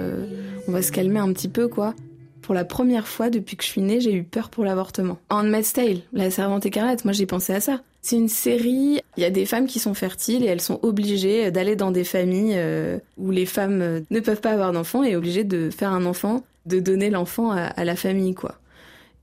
On 0.68 0.72
va 0.72 0.82
se 0.82 0.92
calmer 0.92 1.20
un 1.20 1.32
petit 1.34 1.48
peu, 1.48 1.68
quoi. 1.68 1.94
Pour 2.42 2.54
la 2.54 2.66
première 2.66 3.08
fois 3.08 3.30
depuis 3.30 3.56
que 3.56 3.64
je 3.64 3.70
suis 3.70 3.82
née, 3.82 4.02
j'ai 4.02 4.14
eu 4.14 4.24
peur 4.24 4.50
pour 4.50 4.66
l'avortement. 4.66 5.18
Handmaid's 5.30 5.74
Tale, 5.74 6.00
la 6.12 6.30
servante 6.30 6.66
écarlate, 6.66 7.06
moi 7.06 7.14
j'ai 7.14 7.26
pensé 7.26 7.54
à 7.54 7.62
ça. 7.62 7.82
C'est 8.02 8.18
une 8.18 8.28
série, 8.28 9.00
il 9.16 9.24
y 9.24 9.26
a 9.26 9.30
des 9.30 9.46
femmes 9.46 9.66
qui 9.66 9.80
sont 9.80 9.94
fertiles 9.94 10.44
et 10.44 10.48
elles 10.48 10.60
sont 10.60 10.80
obligées 10.82 11.52
d'aller 11.52 11.78
dans 11.78 11.92
des 11.92 12.04
familles 12.04 12.56
euh, 12.58 12.98
où 13.18 13.32
les 13.32 13.46
femmes 13.46 13.82
euh, 13.82 14.02
ne 14.12 14.20
peuvent 14.20 14.42
pas 14.42 14.52
avoir 14.52 14.74
d'enfants 14.74 15.04
et 15.04 15.16
obligées 15.16 15.46
de 15.46 15.70
faire 15.70 15.94
un 15.94 16.06
enfant, 16.06 16.44
de 16.66 16.82
donner 16.82 17.10
l'enfant 17.10 17.52
à, 17.52 17.62
à 17.62 17.86
la 17.86 17.96
famille, 17.96 18.34
quoi. 18.34 18.56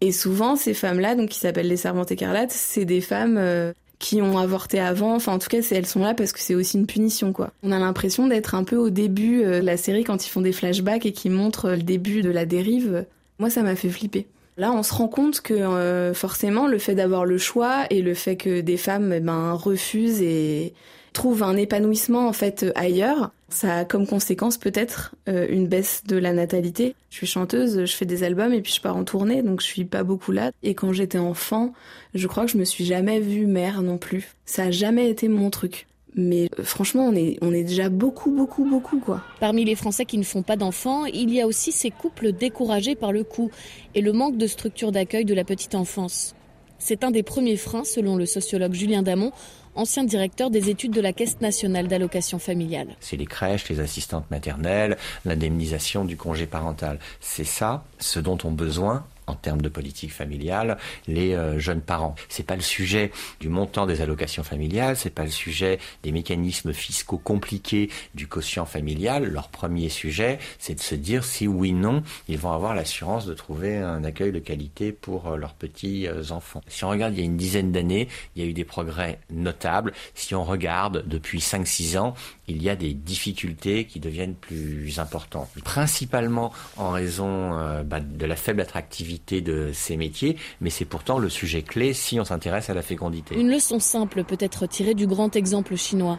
Et 0.01 0.13
souvent, 0.13 0.57
ces 0.57 0.73
femmes-là, 0.73 1.15
donc 1.15 1.29
qui 1.29 1.39
s'appellent 1.39 1.69
les 1.69 1.77
servantes 1.77 2.11
écarlates, 2.11 2.53
c'est 2.53 2.87
des 2.87 3.03
femmes 3.03 3.37
euh, 3.37 3.75
qui 4.01 4.21
ont 4.23 4.39
avorté 4.39 4.81
avant. 4.81 5.15
Enfin, 5.15 5.35
en 5.35 5.39
tout 5.39 5.49
cas, 5.49 5.61
elles 5.71 5.87
sont 5.87 6.01
là 6.01 6.15
parce 6.15 6.33
que 6.33 6.41
c'est 6.41 6.57
aussi 6.57 6.79
une 6.79 6.87
punition, 6.87 7.33
quoi. 7.33 7.53
On 7.63 7.71
a 7.71 7.79
l'impression 7.79 8.27
d'être 8.27 8.57
un 8.57 8.65
peu 8.65 8.77
au 8.77 8.91
début 8.91 9.45
euh, 9.45 9.61
de 9.61 9.67
la 9.67 9.77
série 9.77 10.03
quand 10.03 10.27
ils 10.27 10.31
font 10.31 10.41
des 10.41 10.53
flashbacks 10.53 11.07
et 11.07 11.13
qui 11.13 11.29
montrent 11.29 11.71
le 11.71 11.83
début 11.83 12.23
de 12.23 12.31
la 12.31 12.47
dérive. 12.47 13.05
Moi, 13.39 13.51
ça 13.51 13.63
m'a 13.63 13.77
fait 13.77 13.91
flipper. 13.91 14.27
Là, 14.57 14.73
on 14.73 14.83
se 14.83 14.95
rend 14.95 15.07
compte 15.07 15.43
que 15.43 15.55
euh, 15.55 16.15
forcément, 16.15 16.67
le 16.67 16.79
fait 16.79 16.95
d'avoir 16.95 17.25
le 17.25 17.39
choix 17.39 17.85
et 17.91 18.01
le 18.01 18.15
fait 18.15 18.37
que 18.37 18.63
des 18.63 18.79
femmes 18.79 19.13
eh 19.13 19.21
ben, 19.21 19.53
refusent 19.53 20.23
et 20.23 20.73
trouvent 21.13 21.43
un 21.43 21.57
épanouissement 21.57 22.27
en 22.29 22.33
fait 22.33 22.67
ailleurs, 22.75 23.33
ça 23.51 23.79
a 23.79 23.85
comme 23.85 24.07
conséquence 24.07 24.57
peut-être 24.57 25.15
euh, 25.29 25.47
une 25.49 25.67
baisse 25.67 26.03
de 26.07 26.17
la 26.17 26.33
natalité. 26.33 26.95
Je 27.11 27.17
suis 27.17 27.27
chanteuse, 27.27 27.85
je 27.85 27.97
fais 27.97 28.07
des 28.07 28.23
albums 28.23 28.53
et 28.53 28.61
puis 28.61 28.73
je 28.73 28.81
pars 28.81 28.97
en 28.97 29.05
tournée, 29.05 29.43
donc 29.43 29.61
je 29.61 29.67
suis 29.67 29.85
pas 29.85 30.03
beaucoup 30.03 30.33
là. 30.33 30.53
Et 30.63 30.75
quand 30.75 30.93
j'étais 30.93 31.19
enfant, 31.19 31.73
je 32.15 32.27
crois 32.27 32.47
que 32.47 32.51
je 32.51 32.59
me 32.59 32.65
suis 32.65 32.85
jamais 32.85 33.21
vue 33.21 33.47
mère 33.47 33.83
non 33.83 33.99
plus. 33.99 34.35
Ça 34.45 34.65
a 34.65 34.71
jamais 34.71 35.11
été 35.11 35.29
mon 35.29 35.51
truc. 35.51 35.87
Mais 36.17 36.49
euh, 36.59 36.65
franchement, 36.65 37.07
on 37.07 37.15
est, 37.15 37.39
on 37.41 37.53
est 37.53 37.63
déjà 37.63 37.89
beaucoup, 37.89 38.31
beaucoup, 38.31 38.65
beaucoup, 38.65 38.99
quoi. 38.99 39.23
Parmi 39.39 39.65
les 39.65 39.75
Français 39.75 40.05
qui 40.05 40.19
ne 40.19 40.25
font 40.25 40.43
pas 40.43 40.57
d'enfants, 40.57 41.05
il 41.05 41.33
y 41.33 41.41
a 41.41 41.47
aussi 41.47 41.73
ces 41.73 41.91
couples 41.91 42.33
découragés 42.33 42.95
par 42.95 43.13
le 43.13 43.23
coût 43.23 43.51
et 43.95 44.01
le 44.01 44.13
manque 44.13 44.37
de 44.37 44.47
structure 44.47 44.93
d'accueil 44.93 45.25
de 45.25 45.35
la 45.35 45.45
petite 45.45 45.75
enfance. 45.75 46.35
C'est 46.79 47.05
un 47.05 47.11
des 47.11 47.23
premiers 47.23 47.57
freins, 47.57 47.85
selon 47.85 48.17
le 48.17 48.27
sociologue 48.27 48.73
Julien 48.73 49.03
Damon, 49.03 49.33
ancien 49.75 50.05
directeur 50.05 50.51
des 50.51 50.71
études 50.71 50.93
de 50.93 51.01
la 51.01 51.13
Caisse 51.13 51.41
nationale 51.41 51.89
d'allocation 51.89 52.39
familiale. 52.39 52.89
C'est 53.01 53.17
les 53.17 53.27
crèches, 53.27 53.69
les 53.69 53.81
assistantes 53.81 54.31
maternelles, 54.31 54.97
l'indemnisation 55.25 56.05
du 56.05 56.17
congé 56.17 56.47
parental. 56.47 56.99
C'est 57.21 57.45
ça 57.45 57.85
ce 57.99 58.21
dont 58.21 58.39
ont 58.45 58.53
besoin 58.53 59.05
en 59.31 59.35
termes 59.35 59.63
de 59.63 59.69
politique 59.69 60.13
familiale 60.13 60.77
les 61.07 61.35
euh, 61.35 61.59
jeunes 61.59 61.81
parents. 61.81 62.15
C'est 62.29 62.45
pas 62.45 62.57
le 62.57 62.63
sujet 62.63 63.11
du 63.41 63.49
montant 63.49 63.87
des 63.87 64.01
allocations 64.01 64.43
familiales, 64.43 64.97
c'est 64.97 65.15
pas 65.15 65.25
le 65.25 65.31
sujet 65.31 65.79
des 66.03 66.13
mécanismes 66.13 66.73
fiscaux 66.73 67.19
compliqués 67.19 67.91
du 68.15 68.27
quotient 68.27 68.67
familial. 68.67 69.25
Leur 69.25 69.49
premier 69.49 69.89
sujet, 69.89 70.39
c'est 70.59 70.75
de 70.75 70.81
se 70.81 70.95
dire 70.95 71.25
si 71.25 71.47
oui 71.47 71.73
non, 71.73 72.03
ils 72.29 72.39
vont 72.39 72.53
avoir 72.53 72.75
l'assurance 72.75 73.27
de 73.27 73.35
trouver 73.35 73.77
un 73.77 74.05
accueil 74.05 74.33
de 74.33 74.39
qualité 74.39 74.93
pour 74.93 75.29
euh, 75.29 75.37
leurs 75.37 75.55
petits 75.55 76.07
euh, 76.07 76.23
enfants. 76.31 76.63
Si 76.67 76.85
on 76.85 76.91
regarde 76.91 77.15
il 77.15 77.21
y 77.21 77.23
a 77.23 77.27
une 77.27 77.37
dizaine 77.37 77.73
d'années, 77.73 78.09
il 78.35 78.43
y 78.43 78.47
a 78.47 78.49
eu 78.49 78.53
des 78.53 78.65
progrès 78.65 79.21
notables. 79.31 79.93
Si 80.15 80.35
on 80.35 80.45
regarde 80.45 81.05
depuis 81.07 81.39
5-6 81.39 81.99
ans, 81.99 82.15
il 82.49 82.63
y 82.63 82.69
a 82.69 82.77
des 82.77 82.95
difficultés 82.95 83.85
qui 83.85 84.01
deviennent 84.01 84.35
plus 84.35 84.99
importantes, 84.99 85.49
principalement 85.65 86.53
en 86.77 86.91
raison 86.91 87.51
bah, 87.85 88.01
de 88.01 88.27
la 88.27 88.35
faible 88.35 88.61
attractivité 88.61 89.20
de 89.29 89.71
ces 89.73 89.97
métiers, 89.97 90.37
mais 90.61 90.71
c'est 90.71 90.85
pourtant 90.85 91.19
le 91.19 91.29
sujet 91.29 91.63
clé 91.63 91.93
si 91.93 92.19
on 92.19 92.25
s'intéresse 92.25 92.71
à 92.71 92.75
la 92.75 92.83
fécondité. 92.83 93.39
Une 93.39 93.51
leçon 93.51 93.79
simple 93.79 94.25
peut 94.25 94.37
être 94.41 94.67
tirée 94.67 94.95
du 94.95 95.07
grand 95.07 95.37
exemple 95.37 95.77
chinois. 95.77 96.19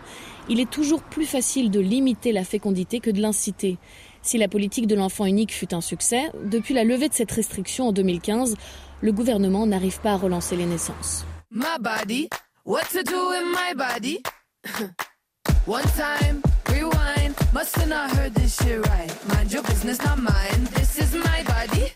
Il 0.49 0.59
est 0.59 0.69
toujours 0.69 1.01
plus 1.01 1.25
facile 1.25 1.71
de 1.71 1.79
limiter 1.79 2.31
la 2.31 2.43
fécondité 2.43 2.99
que 2.99 3.09
de 3.09 3.21
l'inciter. 3.21 3.77
Si 4.21 4.37
la 4.37 4.47
politique 4.47 4.87
de 4.87 4.95
l'enfant 4.95 5.25
unique 5.25 5.53
fut 5.53 5.73
un 5.73 5.81
succès, 5.81 6.31
depuis 6.45 6.73
la 6.73 6.83
levée 6.83 7.09
de 7.09 7.13
cette 7.13 7.31
restriction 7.31 7.87
en 7.87 7.91
2015, 7.91 8.55
le 9.01 9.11
gouvernement 9.11 9.65
n'arrive 9.65 9.99
pas 9.99 10.11
à 10.11 10.17
relancer 10.17 10.55
les 10.55 10.65
naissances. 10.65 11.25
My 11.49 11.77
body, 11.79 12.29
what 12.65 12.83
to 12.91 13.03
do 13.03 13.31
in 13.33 13.51
my 13.51 13.73
body? 13.75 14.21
One 15.67 15.83
time, 15.97 16.41
rewind, 16.69 17.35
must 17.53 17.75
have 17.75 17.89
not 17.89 18.11
heard 18.15 18.33
this 18.35 18.57
shit 18.57 18.79
right. 18.87 19.11
Mind 19.27 19.51
your 19.51 19.63
business, 19.63 19.99
not 20.03 20.19
mine. 20.19 20.67
This 20.73 20.99
is 20.99 21.13
my 21.15 21.43
body. 21.43 21.91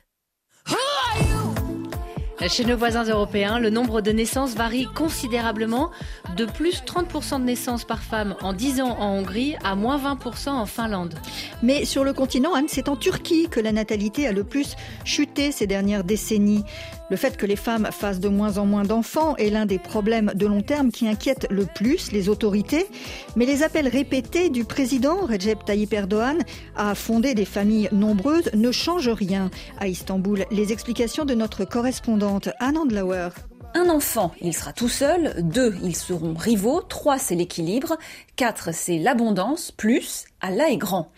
Chez 2.47 2.63
nos 2.63 2.77
voisins 2.77 3.03
européens, 3.03 3.57
le 3.57 3.71
nombre 3.71 4.01
de 4.01 4.11
naissances 4.11 4.53
varie 4.53 4.87
considérablement, 4.93 5.89
de 6.37 6.45
plus 6.45 6.83
30% 6.83 7.39
de 7.39 7.45
naissances 7.45 7.85
par 7.85 8.03
femme 8.03 8.35
en 8.41 8.53
10 8.53 8.81
ans 8.81 8.97
en 8.99 9.17
Hongrie 9.17 9.55
à 9.63 9.75
moins 9.75 9.97
20% 9.97 10.49
en 10.49 10.67
Finlande. 10.67 11.15
Mais 11.63 11.85
sur 11.85 12.03
le 12.03 12.13
continent, 12.13 12.53
Anne, 12.53 12.67
c'est 12.67 12.87
en 12.87 12.95
Turquie 12.95 13.47
que 13.49 13.59
la 13.59 13.71
natalité 13.71 14.27
a 14.27 14.31
le 14.31 14.43
plus 14.43 14.75
chuté 15.05 15.51
ces 15.51 15.65
dernières 15.65 16.03
décennies. 16.03 16.63
Le 17.11 17.17
fait 17.17 17.37
que 17.37 17.45
les 17.45 17.55
femmes 17.55 17.89
fassent 17.91 18.19
de 18.19 18.29
moins 18.29 18.57
en 18.57 18.65
moins 18.65 18.83
d'enfants 18.83 19.35
est 19.35 19.51
l'un 19.51 19.67
des 19.67 19.77
problèmes 19.77 20.31
de 20.33 20.47
long 20.47 20.61
terme 20.61 20.91
qui 20.91 21.07
inquiètent 21.07 21.47
le 21.51 21.65
plus 21.65 22.11
les 22.11 22.29
autorités. 22.29 22.87
Mais 23.35 23.45
les 23.45 23.61
appels 23.61 23.87
répétés 23.87 24.49
du 24.49 24.65
président 24.65 25.17
Recep 25.25 25.63
Tayyip 25.63 25.93
Erdogan 25.93 26.37
à 26.75 26.95
fonder 26.95 27.35
des 27.35 27.45
familles 27.45 27.89
nombreuses 27.91 28.49
ne 28.55 28.71
changent 28.71 29.09
rien. 29.09 29.51
À 29.79 29.87
Istanbul, 29.87 30.45
les 30.49 30.71
explications 30.71 31.25
de 31.25 31.35
notre 31.35 31.63
correspondante 31.63 32.49
Anne 32.59 32.77
Andlauer. 32.77 33.29
Un 33.77 33.89
enfant, 33.89 34.31
il 34.39 34.53
sera 34.53 34.71
tout 34.71 34.87
seul. 34.87 35.35
Deux, 35.43 35.75
ils 35.83 35.97
seront 35.97 36.33
rivaux. 36.33 36.81
Trois, 36.81 37.19
c'est 37.19 37.35
l'équilibre. 37.35 37.97
Quatre, 38.37 38.73
c'est 38.73 38.97
l'abondance. 38.97 39.71
Plus, 39.71 40.23
Allah 40.45 40.69
est 40.69 40.77
grand. 40.77 41.09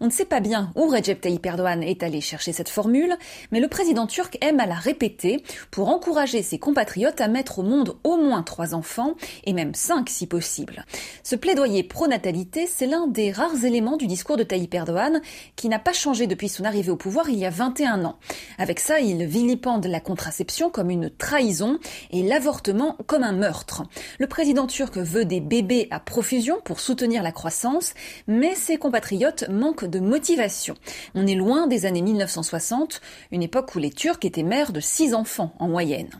On 0.00 0.06
ne 0.06 0.10
sait 0.10 0.26
pas 0.26 0.40
bien 0.40 0.70
où 0.74 0.86
Recep 0.86 1.18
Tayyip 1.18 1.46
Erdogan 1.46 1.82
est 1.82 2.02
allé 2.02 2.20
chercher 2.20 2.52
cette 2.52 2.68
formule, 2.68 3.16
mais 3.50 3.60
le 3.60 3.68
président 3.68 4.06
turc 4.06 4.36
aime 4.42 4.60
à 4.60 4.66
la 4.66 4.74
répéter 4.74 5.42
pour 5.70 5.88
encourager 5.88 6.42
ses 6.42 6.58
compatriotes 6.58 7.22
à 7.22 7.28
mettre 7.28 7.60
au 7.60 7.62
monde 7.62 7.96
au 8.04 8.18
moins 8.18 8.42
trois 8.42 8.74
enfants, 8.74 9.14
et 9.44 9.54
même 9.54 9.74
cinq 9.74 10.10
si 10.10 10.26
possible. 10.26 10.84
Ce 11.22 11.34
plaidoyer 11.34 11.82
pro-natalité, 11.82 12.66
c'est 12.66 12.86
l'un 12.86 13.06
des 13.06 13.32
rares 13.32 13.64
éléments 13.64 13.96
du 13.96 14.06
discours 14.06 14.36
de 14.36 14.42
Tayyip 14.42 14.74
Erdogan 14.74 15.22
qui 15.56 15.70
n'a 15.70 15.78
pas 15.78 15.94
changé 15.94 16.26
depuis 16.26 16.50
son 16.50 16.64
arrivée 16.64 16.90
au 16.90 16.96
pouvoir 16.96 17.30
il 17.30 17.38
y 17.38 17.46
a 17.46 17.50
21 17.50 18.04
ans. 18.04 18.18
Avec 18.58 18.80
ça, 18.80 19.00
il 19.00 19.24
vilipende 19.24 19.86
la 19.86 20.00
contraception 20.00 20.68
comme 20.68 20.90
une 20.90 21.08
trahison 21.08 21.78
et 22.10 22.22
l'avortement 22.22 22.98
comme 23.06 23.22
un 23.22 23.32
meurtre. 23.32 23.84
Le 24.18 24.26
président 24.26 24.66
turc 24.66 24.98
veut 24.98 25.24
des 25.24 25.40
bébés 25.40 25.88
à 25.90 26.00
profusion 26.00 26.58
pour 26.64 26.80
soutenir 26.80 27.22
la 27.22 27.32
croissance, 27.32 27.94
mais 28.26 28.54
c'est 28.54 28.73
compatriotes 28.78 29.48
manquent 29.48 29.84
de 29.84 30.00
motivation. 30.00 30.74
On 31.14 31.26
est 31.26 31.34
loin 31.34 31.66
des 31.66 31.86
années 31.86 32.02
1960, 32.02 33.00
une 33.32 33.42
époque 33.42 33.74
où 33.74 33.78
les 33.78 33.90
Turcs 33.90 34.18
étaient 34.22 34.42
mères 34.42 34.72
de 34.72 34.80
six 34.80 35.14
enfants 35.14 35.54
en 35.58 35.68
moyenne. 35.68 36.10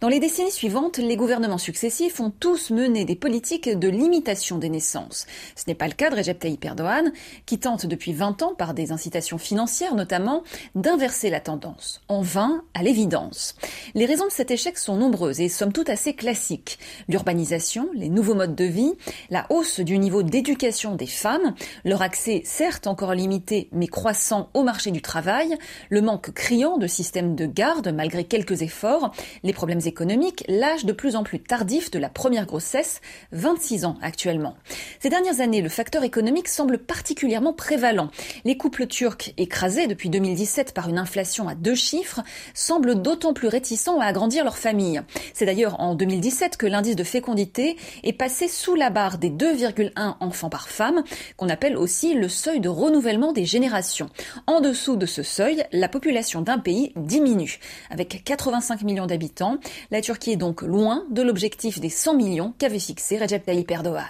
Dans 0.00 0.08
les 0.08 0.20
décennies 0.20 0.50
suivantes, 0.50 0.98
les 0.98 1.16
gouvernements 1.16 1.58
successifs 1.58 2.20
ont 2.20 2.30
tous 2.30 2.70
mené 2.70 3.04
des 3.04 3.16
politiques 3.16 3.68
de 3.68 3.88
limitation 3.88 4.58
des 4.58 4.68
naissances. 4.68 5.26
Ce 5.56 5.64
n'est 5.68 5.74
pas 5.74 5.88
le 5.88 5.94
cas 5.94 6.10
de 6.10 6.16
Recep 6.16 6.38
Tayyip 6.38 6.64
Erdogan, 6.64 7.12
qui 7.46 7.58
tente 7.58 7.86
depuis 7.86 8.12
20 8.12 8.42
ans, 8.42 8.54
par 8.54 8.74
des 8.74 8.92
incitations 8.92 9.38
financières 9.38 9.94
notamment, 9.94 10.42
d'inverser 10.74 11.30
la 11.30 11.40
tendance. 11.40 12.00
En 12.08 12.22
vain, 12.22 12.62
à 12.74 12.82
l'évidence. 12.82 13.54
Les 13.94 14.06
raisons 14.06 14.26
de 14.26 14.32
cet 14.32 14.50
échec 14.50 14.78
sont 14.78 14.96
nombreuses 14.96 15.40
et 15.40 15.48
somme 15.48 15.72
toute 15.72 15.90
assez 15.90 16.14
classiques. 16.14 16.78
L'urbanisation, 17.08 17.88
les 17.94 18.08
nouveaux 18.08 18.34
modes 18.34 18.54
de 18.54 18.64
vie, 18.64 18.94
la 19.30 19.46
hausse 19.50 19.80
du 19.80 19.98
niveau 19.98 20.22
d'éducation 20.22 20.94
des 20.94 21.06
femmes, 21.06 21.54
leur 21.84 21.99
accès 22.02 22.42
certes 22.44 22.86
encore 22.86 23.14
limité 23.14 23.68
mais 23.72 23.86
croissant 23.86 24.50
au 24.54 24.62
marché 24.62 24.90
du 24.90 25.02
travail, 25.02 25.56
le 25.88 26.00
manque 26.00 26.32
criant 26.32 26.78
de 26.78 26.86
systèmes 26.86 27.34
de 27.34 27.46
garde 27.46 27.92
malgré 27.94 28.24
quelques 28.24 28.62
efforts, 28.62 29.12
les 29.42 29.52
problèmes 29.52 29.80
économiques, 29.84 30.44
l'âge 30.48 30.84
de 30.84 30.92
plus 30.92 31.16
en 31.16 31.22
plus 31.22 31.40
tardif 31.40 31.90
de 31.90 31.98
la 31.98 32.08
première 32.08 32.46
grossesse, 32.46 33.00
26 33.32 33.84
ans 33.84 33.96
actuellement. 34.02 34.56
Ces 35.00 35.08
dernières 35.08 35.40
années, 35.40 35.62
le 35.62 35.68
facteur 35.68 36.04
économique 36.04 36.48
semble 36.48 36.78
particulièrement 36.78 37.52
prévalent. 37.52 38.10
Les 38.44 38.56
couples 38.56 38.86
turcs, 38.86 39.32
écrasés 39.36 39.86
depuis 39.86 40.10
2017 40.10 40.74
par 40.74 40.88
une 40.88 40.98
inflation 40.98 41.48
à 41.48 41.54
deux 41.54 41.74
chiffres, 41.74 42.20
semblent 42.54 43.00
d'autant 43.00 43.32
plus 43.32 43.48
réticents 43.48 44.00
à 44.00 44.06
agrandir 44.06 44.44
leur 44.44 44.58
famille. 44.58 45.02
C'est 45.34 45.46
d'ailleurs 45.46 45.80
en 45.80 45.94
2017 45.94 46.56
que 46.56 46.66
l'indice 46.66 46.96
de 46.96 47.04
fécondité 47.04 47.76
est 48.02 48.12
passé 48.12 48.48
sous 48.48 48.74
la 48.74 48.90
barre 48.90 49.18
des 49.18 49.30
2,1 49.30 50.16
enfants 50.20 50.50
par 50.50 50.68
femme, 50.68 51.02
qu'on 51.36 51.48
appelle 51.48 51.76
aussi 51.80 52.14
le 52.14 52.28
seuil 52.28 52.60
de 52.60 52.68
renouvellement 52.68 53.32
des 53.32 53.44
générations. 53.44 54.10
En 54.46 54.60
dessous 54.60 54.96
de 54.96 55.06
ce 55.06 55.22
seuil, 55.22 55.64
la 55.72 55.88
population 55.88 56.42
d'un 56.42 56.58
pays 56.58 56.92
diminue. 56.96 57.58
Avec 57.90 58.22
85 58.24 58.82
millions 58.82 59.06
d'habitants, 59.06 59.58
la 59.90 60.00
Turquie 60.00 60.32
est 60.32 60.36
donc 60.36 60.62
loin 60.62 61.04
de 61.10 61.22
l'objectif 61.22 61.80
des 61.80 61.90
100 61.90 62.14
millions 62.14 62.54
qu'avait 62.58 62.78
fixé 62.78 63.18
Recep 63.18 63.44
Tayyip 63.44 63.70
Erdogan. 63.70 64.04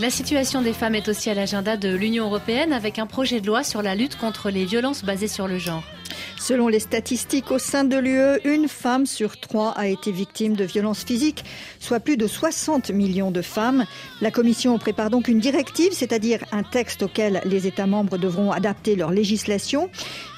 La 0.00 0.10
situation 0.10 0.62
des 0.62 0.72
femmes 0.72 0.94
est 0.94 1.08
aussi 1.08 1.28
à 1.28 1.34
l'agenda 1.34 1.76
de 1.76 1.92
l'Union 1.92 2.26
européenne 2.26 2.72
avec 2.72 3.00
un 3.00 3.06
projet 3.06 3.40
de 3.40 3.48
loi 3.48 3.64
sur 3.64 3.82
la 3.82 3.96
lutte 3.96 4.16
contre 4.16 4.48
les 4.48 4.64
violences 4.64 5.04
basées 5.04 5.26
sur 5.26 5.48
le 5.48 5.58
genre. 5.58 5.82
Selon 6.48 6.68
les 6.68 6.80
statistiques 6.80 7.50
au 7.50 7.58
sein 7.58 7.84
de 7.84 7.98
l'UE, 7.98 8.40
une 8.42 8.68
femme 8.68 9.04
sur 9.04 9.38
trois 9.38 9.72
a 9.72 9.86
été 9.86 10.10
victime 10.10 10.56
de 10.56 10.64
violences 10.64 11.04
physiques, 11.04 11.44
soit 11.78 12.00
plus 12.00 12.16
de 12.16 12.26
60 12.26 12.88
millions 12.90 13.30
de 13.30 13.42
femmes. 13.42 13.84
La 14.22 14.30
Commission 14.30 14.78
prépare 14.78 15.10
donc 15.10 15.28
une 15.28 15.40
directive, 15.40 15.92
c'est-à-dire 15.92 16.42
un 16.50 16.62
texte 16.62 17.02
auquel 17.02 17.42
les 17.44 17.66
États 17.66 17.86
membres 17.86 18.16
devront 18.16 18.50
adapter 18.50 18.96
leur 18.96 19.10
législation 19.10 19.90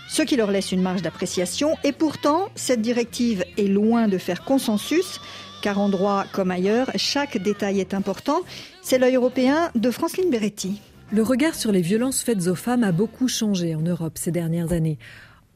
ce 0.09 0.23
qui 0.23 0.35
leur 0.35 0.51
laisse 0.51 0.73
une 0.73 0.83
marge 0.83 1.03
d'appréciation. 1.03 1.77
Et 1.85 1.93
pourtant, 1.93 2.49
cette 2.57 2.83
directive 2.83 3.45
est 3.57 3.69
loin 3.69 4.09
de 4.09 4.19
faire 4.19 4.43
consensus. 4.43 5.21
Car 5.63 5.79
en 5.79 5.89
droit 5.89 6.25
comme 6.33 6.51
ailleurs, 6.51 6.91
chaque 6.97 7.39
détail 7.39 7.79
est 7.79 7.95
important. 7.95 8.41
C'est 8.83 8.99
l'œil 8.99 9.15
européen 9.15 9.71
de 9.77 9.93
Franceline 9.93 10.31
Beretti. 10.31 10.81
Le 11.13 11.23
regard 11.23 11.55
sur 11.55 11.71
les 11.71 11.83
violences 11.83 12.23
faites 12.23 12.49
aux 12.49 12.57
femmes 12.57 12.83
a 12.83 12.91
beaucoup 12.91 13.29
changé 13.29 13.77
en 13.77 13.81
Europe 13.81 14.13
ces 14.17 14.33
dernières 14.33 14.73
années. 14.73 14.99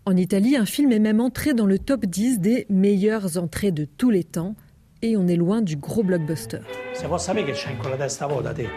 En 0.06 0.16
Italie, 0.18 0.54
un 0.58 0.66
film 0.66 0.92
est 0.92 0.98
même 0.98 1.18
entré 1.18 1.54
dans 1.54 1.64
le 1.64 1.78
top 1.78 2.04
10 2.04 2.40
des 2.40 2.66
meilleures 2.68 3.38
entrées 3.38 3.70
de 3.70 3.86
tous 3.86 4.10
les 4.10 4.22
temps. 4.22 4.54
Et 5.00 5.16
on 5.16 5.26
est 5.26 5.36
loin 5.36 5.62
du 5.62 5.76
gros 5.76 6.02
blockbuster. 6.02 6.60
Se 6.92 7.06
può 7.06 7.16
sapere 7.16 7.46
che 7.46 7.52
c'hai 7.52 7.72
in 7.72 7.78
quella 7.78 7.96
testa 7.96 8.26
vuota 8.26 8.52
te? 8.52 8.68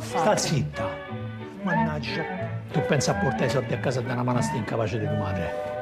Sta 0.00 0.36
zitta. 0.36 0.88
Mannaggia. 1.64 2.22
Tu 2.72 2.80
pensi 2.86 3.10
a 3.10 3.14
portare 3.14 3.46
i 3.46 3.50
soldi 3.50 3.74
a 3.74 3.80
casa 3.80 4.00
da 4.00 4.12
una 4.12 4.22
manastia 4.22 4.58
incapace 4.58 4.98
di 5.00 5.06
tua 5.06 5.16
madre? 5.16 5.74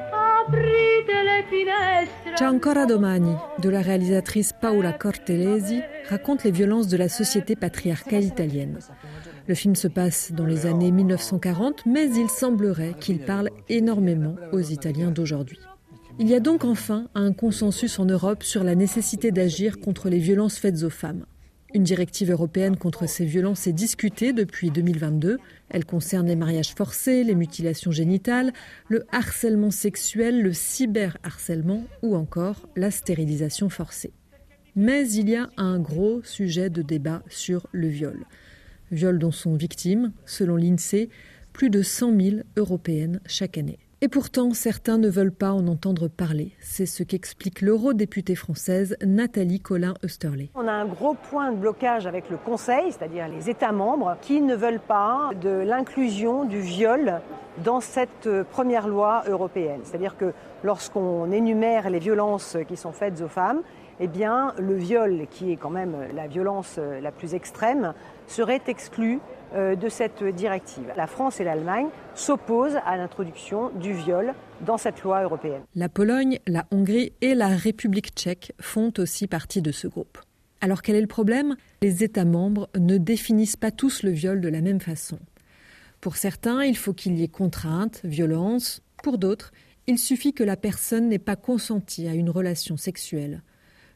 C'è 2.34 2.44
ancora 2.44 2.84
domani, 2.86 3.34
de 3.58 3.70
la 3.70 3.82
réalisatrice 3.82 4.54
Paola 4.58 4.94
Cortelesi, 4.94 5.82
raconte 6.08 6.44
les 6.44 6.50
violences 6.50 6.88
de 6.88 6.96
la 6.96 7.08
société 7.08 7.56
patriarcale 7.56 8.24
italienne. 8.24 8.78
Le 9.46 9.54
film 9.54 9.74
se 9.74 9.88
passe 9.88 10.32
dans 10.32 10.46
les 10.46 10.64
années 10.64 10.90
1940, 10.90 11.84
mais 11.84 12.08
il 12.10 12.30
semblerait 12.30 12.94
qu'il 12.98 13.18
parle 13.18 13.50
énormément 13.68 14.36
aux 14.52 14.60
Italiens 14.60 15.10
d'aujourd'hui. 15.10 15.58
Il 16.18 16.28
y 16.28 16.34
a 16.34 16.40
donc 16.40 16.64
enfin 16.64 17.08
un 17.14 17.32
consensus 17.32 17.98
en 17.98 18.06
Europe 18.06 18.42
sur 18.42 18.64
la 18.64 18.74
nécessité 18.74 19.32
d'agir 19.32 19.80
contre 19.80 20.08
les 20.08 20.18
violences 20.18 20.58
faites 20.58 20.82
aux 20.82 20.90
femmes. 20.90 21.26
Une 21.74 21.82
directive 21.82 22.30
européenne 22.30 22.76
contre 22.76 23.06
ces 23.08 23.26
violences 23.26 23.66
est 23.66 23.72
discutée 23.72 24.32
depuis 24.32 24.70
2022. 24.70 25.38
Elle 25.68 25.84
concerne 25.84 26.28
les 26.28 26.36
mariages 26.36 26.72
forcés, 26.72 27.24
les 27.24 27.34
mutilations 27.34 27.90
génitales, 27.90 28.52
le 28.88 29.04
harcèlement 29.10 29.72
sexuel, 29.72 30.40
le 30.40 30.52
cyberharcèlement 30.52 31.84
ou 32.02 32.14
encore 32.14 32.68
la 32.76 32.92
stérilisation 32.92 33.68
forcée. 33.68 34.12
Mais 34.76 35.10
il 35.10 35.28
y 35.28 35.36
a 35.36 35.50
un 35.56 35.80
gros 35.80 36.22
sujet 36.22 36.70
de 36.70 36.80
débat 36.80 37.22
sur 37.28 37.66
le 37.72 37.88
viol. 37.88 38.24
Viol 38.94 39.18
dont 39.18 39.32
sont 39.32 39.56
victimes, 39.56 40.12
selon 40.24 40.56
l'INSEE, 40.56 41.10
plus 41.52 41.68
de 41.68 41.82
100 41.82 42.20
000 42.20 42.36
européennes 42.56 43.20
chaque 43.26 43.58
année. 43.58 43.78
Et 44.00 44.08
pourtant, 44.08 44.52
certains 44.52 44.98
ne 44.98 45.08
veulent 45.08 45.32
pas 45.32 45.52
en 45.52 45.66
entendre 45.66 46.08
parler. 46.08 46.52
C'est 46.60 46.84
ce 46.84 47.02
qu'explique 47.02 47.62
l'eurodéputée 47.62 48.34
française 48.34 48.96
Nathalie 49.02 49.60
Colin-Österley. 49.60 50.50
On 50.54 50.68
a 50.68 50.72
un 50.72 50.84
gros 50.84 51.14
point 51.14 51.52
de 51.52 51.56
blocage 51.56 52.06
avec 52.06 52.28
le 52.28 52.36
Conseil, 52.36 52.92
c'est-à-dire 52.92 53.28
les 53.28 53.48
États 53.48 53.72
membres, 53.72 54.16
qui 54.20 54.42
ne 54.42 54.54
veulent 54.54 54.80
pas 54.86 55.30
de 55.40 55.48
l'inclusion 55.48 56.44
du 56.44 56.60
viol 56.60 57.20
dans 57.64 57.80
cette 57.80 58.28
première 58.50 58.88
loi 58.88 59.22
européenne. 59.26 59.80
C'est-à-dire 59.84 60.16
que 60.16 60.34
lorsqu'on 60.62 61.32
énumère 61.32 61.88
les 61.88 61.98
violences 61.98 62.58
qui 62.68 62.76
sont 62.76 62.92
faites 62.92 63.22
aux 63.22 63.28
femmes, 63.28 63.62
eh 64.00 64.08
bien, 64.08 64.54
le 64.58 64.74
viol, 64.74 65.26
qui 65.30 65.52
est 65.52 65.56
quand 65.56 65.70
même 65.70 65.96
la 66.14 66.26
violence 66.26 66.78
la 67.00 67.12
plus 67.12 67.34
extrême, 67.34 67.94
serait 68.26 68.62
exclu 68.66 69.20
euh, 69.54 69.76
de 69.76 69.88
cette 69.88 70.24
directive. 70.24 70.92
La 70.96 71.06
France 71.06 71.40
et 71.40 71.44
l'Allemagne 71.44 71.86
s'opposent 72.14 72.78
à 72.84 72.96
l'introduction 72.96 73.70
du 73.70 73.92
viol 73.92 74.34
dans 74.62 74.78
cette 74.78 75.02
loi 75.02 75.22
européenne. 75.22 75.62
La 75.74 75.88
Pologne, 75.88 76.38
la 76.46 76.66
Hongrie 76.70 77.12
et 77.20 77.34
la 77.34 77.48
République 77.48 78.14
tchèque 78.14 78.52
font 78.60 78.92
aussi 78.98 79.26
partie 79.26 79.62
de 79.62 79.72
ce 79.72 79.86
groupe. 79.86 80.18
Alors 80.60 80.82
quel 80.82 80.96
est 80.96 81.00
le 81.00 81.06
problème? 81.06 81.56
Les 81.82 82.02
États 82.02 82.24
membres 82.24 82.68
ne 82.78 82.96
définissent 82.96 83.56
pas 83.56 83.70
tous 83.70 84.02
le 84.02 84.10
viol 84.10 84.40
de 84.40 84.48
la 84.48 84.60
même 84.60 84.80
façon. 84.80 85.18
Pour 86.00 86.16
certains, 86.16 86.64
il 86.64 86.76
faut 86.76 86.92
qu'il 86.92 87.18
y 87.18 87.22
ait 87.22 87.28
contrainte, 87.28 88.00
violence. 88.04 88.82
Pour 89.02 89.18
d'autres, 89.18 89.52
il 89.86 89.98
suffit 89.98 90.32
que 90.32 90.44
la 90.44 90.56
personne 90.56 91.08
n'ait 91.08 91.18
pas 91.18 91.36
consenti 91.36 92.08
à 92.08 92.14
une 92.14 92.30
relation 92.30 92.76
sexuelle. 92.76 93.42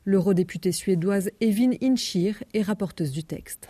L'eurodéputée 0.05 0.73
suédoise 0.73 1.31
Evin 1.41 1.73
Inchir 1.83 2.43
est 2.55 2.63
rapporteuse 2.63 3.13
du 3.13 3.25
texte. 3.25 3.67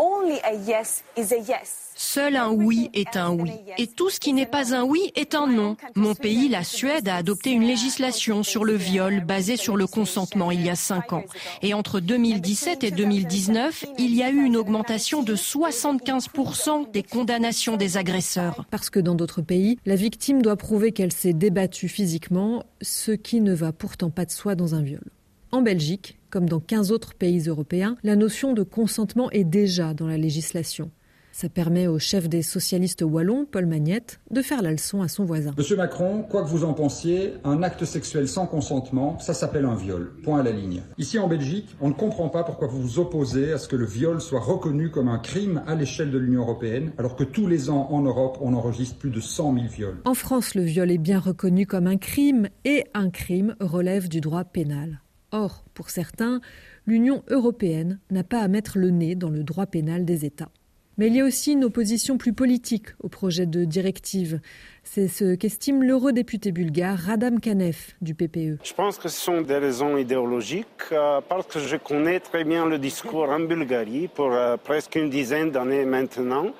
Seul 2.01 2.37
un 2.37 2.51
oui 2.51 2.91
est 2.95 3.17
un 3.17 3.31
oui. 3.31 3.51
Et 3.77 3.89
tout 3.89 4.09
ce 4.09 4.21
qui 4.21 4.33
n'est 4.33 4.47
pas 4.47 4.73
un 4.73 4.85
oui 4.85 5.11
est 5.17 5.35
un 5.35 5.49
non. 5.49 5.77
Mon 5.97 6.15
pays, 6.15 6.49
la 6.49 6.63
Suède, 6.63 7.09
a 7.09 7.17
adopté 7.17 7.51
une 7.51 7.65
législation 7.65 8.45
sur 8.45 8.65
le 8.65 8.75
viol 8.75 9.25
basée 9.25 9.57
sur 9.57 9.77
le 9.77 9.89
consentement 9.89 10.53
il 10.53 10.65
y 10.65 10.71
a 10.71 10.77
cinq 10.77 11.13
ans. 11.13 11.25
Et 11.61 11.75
entre 11.75 11.99
2017 11.99 12.85
et 12.85 12.93
2019, 12.93 13.85
il 13.99 14.15
y 14.15 14.23
a 14.23 14.31
eu 14.31 14.45
une 14.45 14.57
augmentation 14.57 15.25
de 15.25 15.35
75% 15.35 16.91
des 16.93 17.03
condamnations 17.03 17.77
des 17.77 17.97
agresseurs. 17.97 18.65
Parce 18.71 18.91
que 18.91 19.01
dans 19.01 19.17
d'autres 19.17 19.43
pays, 19.43 19.79
la 19.85 19.97
victime 19.97 20.41
doit 20.41 20.57
prouver 20.57 20.93
qu'elle 20.93 21.13
s'est 21.13 21.33
débattue 21.33 21.89
physiquement, 21.89 22.63
ce 22.81 23.11
qui 23.11 23.41
ne 23.41 23.55
va 23.55 23.73
pourtant 23.73 24.11
pas 24.11 24.25
de 24.25 24.31
soi 24.31 24.55
dans 24.55 24.77
un 24.77 24.83
viol. 24.83 25.03
En 25.51 25.63
Belgique, 25.63 26.19
comme 26.29 26.47
dans 26.47 26.61
15 26.61 26.93
autres 26.93 27.15
pays 27.15 27.49
européens, 27.49 27.97
la 28.03 28.17
notion 28.17 28.53
de 28.53 28.63
consentement 28.63 29.31
est 29.31 29.45
déjà 29.45 29.95
dans 29.95 30.07
la 30.07 30.19
législation. 30.19 30.91
Ça 31.33 31.49
permet 31.49 31.87
au 31.87 31.99
chef 31.99 32.29
des 32.29 32.43
socialistes 32.43 33.03
wallons, 33.03 33.47
Paul 33.51 33.65
Magnette, 33.65 34.21
de 34.31 34.43
faire 34.43 34.61
la 34.61 34.73
leçon 34.73 35.01
à 35.01 35.09
son 35.09 35.25
voisin. 35.25 35.55
Monsieur 35.57 35.77
Macron, 35.77 36.23
quoi 36.29 36.43
que 36.43 36.49
vous 36.49 36.65
en 36.65 36.75
pensiez, 36.75 37.35
un 37.45 37.63
acte 37.63 37.87
sexuel 37.87 38.29
sans 38.29 38.47
consentement, 38.47 39.19
ça 39.21 39.33
s'appelle 39.33 39.65
un 39.65 39.75
viol. 39.75 40.13
Point 40.23 40.41
à 40.41 40.43
la 40.43 40.51
ligne. 40.51 40.83
Ici 40.99 41.19
en 41.19 41.29
Belgique, 41.29 41.77
on 41.81 41.89
ne 41.89 41.95
comprend 41.95 42.29
pas 42.29 42.45
pourquoi 42.45 42.69
vous 42.69 42.83
vous 42.83 42.99
opposez 42.99 43.53
à 43.53 43.59
ce 43.59 43.69
que 43.69 43.77
le 43.77 43.87
viol 43.87 44.21
soit 44.21 44.41
reconnu 44.41 44.91
comme 44.91 45.09
un 45.09 45.19
crime 45.19 45.63
à 45.67 45.77
l'échelle 45.77 46.11
de 46.11 46.19
l'Union 46.19 46.43
européenne, 46.43 46.93
alors 46.99 47.17
que 47.17 47.25
tous 47.25 47.47
les 47.47 47.71
ans 47.71 47.87
en 47.91 48.03
Europe, 48.03 48.37
on 48.43 48.53
enregistre 48.53 48.97
plus 48.97 49.11
de 49.11 49.21
100 49.21 49.55
000 49.55 49.67
viols. 49.69 49.97
En 50.05 50.15
France, 50.15 50.55
le 50.55 50.63
viol 50.63 50.91
est 50.91 50.99
bien 50.99 51.21
reconnu 51.21 51.65
comme 51.65 51.87
un 51.87 51.97
crime 51.97 52.49
et 52.67 52.85
un 52.93 53.09
crime 53.09 53.55
relève 53.61 54.09
du 54.09 54.21
droit 54.21 54.45
pénal. 54.45 55.01
Or, 55.33 55.65
pour 55.75 55.91
certains, 55.91 56.41
l'Union 56.87 57.23
européenne 57.29 58.01
n'a 58.11 58.25
pas 58.25 58.41
à 58.41 58.49
mettre 58.49 58.79
le 58.79 58.91
nez 58.91 59.15
dans 59.15 59.31
le 59.31 59.45
droit 59.45 59.67
pénal 59.67 60.05
des 60.05 60.25
États. 60.25 60.51
Mais 60.97 61.07
il 61.07 61.15
y 61.15 61.21
a 61.21 61.25
aussi 61.25 61.53
une 61.53 61.65
opposition 61.65 62.19
plus 62.19 62.33
politique 62.33 62.89
au 63.01 63.09
projet 63.09 63.47
de 63.47 63.65
directive. 63.65 64.41
C'est 64.83 65.07
ce 65.07 65.37
qu'estime 65.37 65.85
l'eurodéputé 65.85 66.51
bulgare 66.51 66.99
Radam 66.99 67.39
Kanev 67.39 67.95
du 68.01 68.15
PPE. 68.17 68.59
Je 68.65 68.75
pense 68.75 68.99
que 68.99 69.09
ce 69.09 69.21
sont 69.21 69.43
des 69.43 69.59
raisons 69.59 69.97
idéologiques 69.97 70.67
euh, 70.91 71.21
parce 71.21 71.47
que 71.47 71.61
je 71.61 71.77
connais 71.77 72.19
très 72.19 72.43
bien 72.43 72.67
le 72.67 72.79
discours 72.79 73.31
en 73.31 73.39
Bulgarie 73.39 74.09
pour 74.09 74.33
euh, 74.33 74.57
presque 74.57 74.97
une 74.97 75.09
dizaine 75.09 75.53
d'années 75.53 75.85
maintenant 75.85 76.53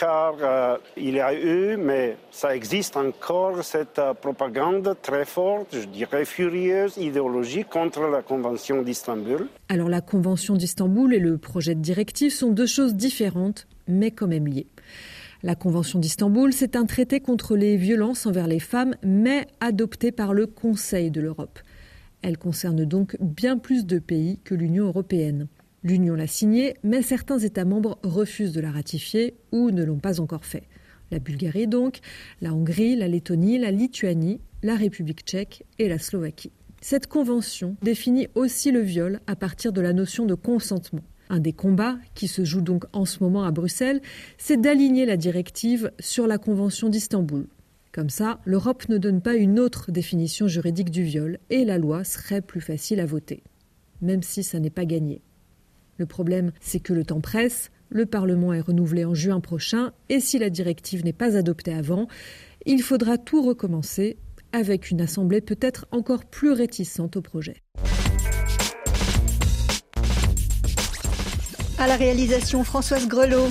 car 0.00 0.34
euh, 0.40 0.78
il 0.96 1.14
y 1.16 1.20
a 1.20 1.34
eu, 1.34 1.76
mais 1.76 2.16
ça 2.30 2.56
existe 2.56 2.96
encore, 2.96 3.62
cette 3.62 3.98
euh, 3.98 4.14
propagande 4.14 4.96
très 5.02 5.26
forte, 5.26 5.76
je 5.76 5.84
dirais 5.84 6.24
furieuse, 6.24 6.96
idéologique 6.96 7.68
contre 7.68 8.08
la 8.08 8.22
Convention 8.22 8.80
d'Istanbul. 8.80 9.46
Alors 9.68 9.90
la 9.90 10.00
Convention 10.00 10.56
d'Istanbul 10.56 11.12
et 11.12 11.18
le 11.18 11.36
projet 11.36 11.74
de 11.74 11.80
directive 11.80 12.32
sont 12.32 12.50
deux 12.50 12.64
choses 12.64 12.94
différentes, 12.94 13.68
mais 13.88 14.10
quand 14.10 14.26
même 14.26 14.46
liées. 14.46 14.68
La 15.42 15.54
Convention 15.54 15.98
d'Istanbul, 15.98 16.54
c'est 16.54 16.76
un 16.76 16.86
traité 16.86 17.20
contre 17.20 17.54
les 17.54 17.76
violences 17.76 18.24
envers 18.24 18.46
les 18.46 18.58
femmes, 18.58 18.94
mais 19.02 19.46
adopté 19.60 20.12
par 20.12 20.32
le 20.32 20.46
Conseil 20.46 21.10
de 21.10 21.20
l'Europe. 21.20 21.58
Elle 22.22 22.38
concerne 22.38 22.86
donc 22.86 23.18
bien 23.20 23.58
plus 23.58 23.84
de 23.84 23.98
pays 23.98 24.38
que 24.44 24.54
l'Union 24.54 24.86
européenne. 24.86 25.46
L'Union 25.82 26.14
l'a 26.14 26.26
signée, 26.26 26.74
mais 26.82 27.00
certains 27.00 27.38
États 27.38 27.64
membres 27.64 27.98
refusent 28.02 28.52
de 28.52 28.60
la 28.60 28.70
ratifier 28.70 29.34
ou 29.50 29.70
ne 29.70 29.82
l'ont 29.82 29.98
pas 29.98 30.20
encore 30.20 30.44
fait. 30.44 30.64
La 31.10 31.18
Bulgarie 31.18 31.66
donc, 31.66 32.00
la 32.42 32.52
Hongrie, 32.52 32.96
la 32.96 33.08
Lettonie, 33.08 33.58
la 33.58 33.70
Lituanie, 33.70 34.40
la 34.62 34.76
République 34.76 35.22
tchèque 35.24 35.64
et 35.78 35.88
la 35.88 35.98
Slovaquie. 35.98 36.52
Cette 36.82 37.06
convention 37.06 37.76
définit 37.82 38.28
aussi 38.34 38.72
le 38.72 38.80
viol 38.80 39.20
à 39.26 39.36
partir 39.36 39.72
de 39.72 39.80
la 39.80 39.92
notion 39.92 40.26
de 40.26 40.34
consentement. 40.34 41.02
Un 41.30 41.40
des 41.40 41.52
combats 41.52 41.98
qui 42.14 42.28
se 42.28 42.44
joue 42.44 42.60
donc 42.60 42.84
en 42.92 43.06
ce 43.06 43.22
moment 43.22 43.44
à 43.44 43.50
Bruxelles, 43.50 44.02
c'est 44.36 44.60
d'aligner 44.60 45.06
la 45.06 45.16
directive 45.16 45.92
sur 45.98 46.26
la 46.26 46.38
Convention 46.38 46.88
d'Istanbul. 46.88 47.46
Comme 47.92 48.10
ça, 48.10 48.40
l'Europe 48.44 48.88
ne 48.88 48.98
donne 48.98 49.20
pas 49.22 49.34
une 49.34 49.58
autre 49.58 49.92
définition 49.92 50.46
juridique 50.46 50.90
du 50.90 51.02
viol 51.02 51.38
et 51.48 51.64
la 51.64 51.78
loi 51.78 52.04
serait 52.04 52.42
plus 52.42 52.60
facile 52.60 53.00
à 53.00 53.06
voter. 53.06 53.42
Même 54.02 54.22
si 54.22 54.42
ça 54.42 54.60
n'est 54.60 54.70
pas 54.70 54.84
gagné. 54.84 55.22
Le 56.00 56.06
problème, 56.06 56.52
c'est 56.60 56.80
que 56.80 56.94
le 56.94 57.04
temps 57.04 57.20
presse, 57.20 57.70
le 57.90 58.06
Parlement 58.06 58.54
est 58.54 58.62
renouvelé 58.62 59.04
en 59.04 59.12
juin 59.12 59.38
prochain, 59.38 59.92
et 60.08 60.18
si 60.18 60.38
la 60.38 60.48
directive 60.48 61.04
n'est 61.04 61.12
pas 61.12 61.36
adoptée 61.36 61.74
avant, 61.74 62.08
il 62.64 62.82
faudra 62.82 63.18
tout 63.18 63.42
recommencer 63.42 64.16
avec 64.52 64.90
une 64.90 65.02
assemblée 65.02 65.42
peut-être 65.42 65.84
encore 65.90 66.24
plus 66.24 66.52
réticente 66.52 67.18
au 67.18 67.20
projet. 67.20 67.56
À 71.78 71.86
la 71.86 71.96
réalisation 71.96 72.64
Françoise 72.64 73.06
Grelot. 73.06 73.50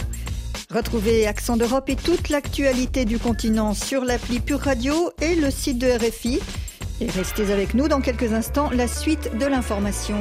Retrouvez 0.72 1.28
Accent 1.28 1.56
d'Europe 1.56 1.88
et 1.90 1.96
toute 1.96 2.30
l'actualité 2.30 3.06
du 3.06 3.20
continent 3.20 3.76
sur 3.76 4.06
l'appli 4.06 4.40
Pure 4.40 4.62
Radio 4.62 5.12
et 5.22 5.36
le 5.36 5.52
site 5.52 5.78
de 5.78 5.86
RFI. 5.86 6.40
Et 7.00 7.12
restez 7.12 7.52
avec 7.52 7.76
nous 7.76 7.88
dans 7.88 8.02
quelques 8.02 8.34
instants, 8.34 8.72
la 8.72 8.88
suite 8.88 9.38
de 9.38 9.46
l'information. 9.46 10.18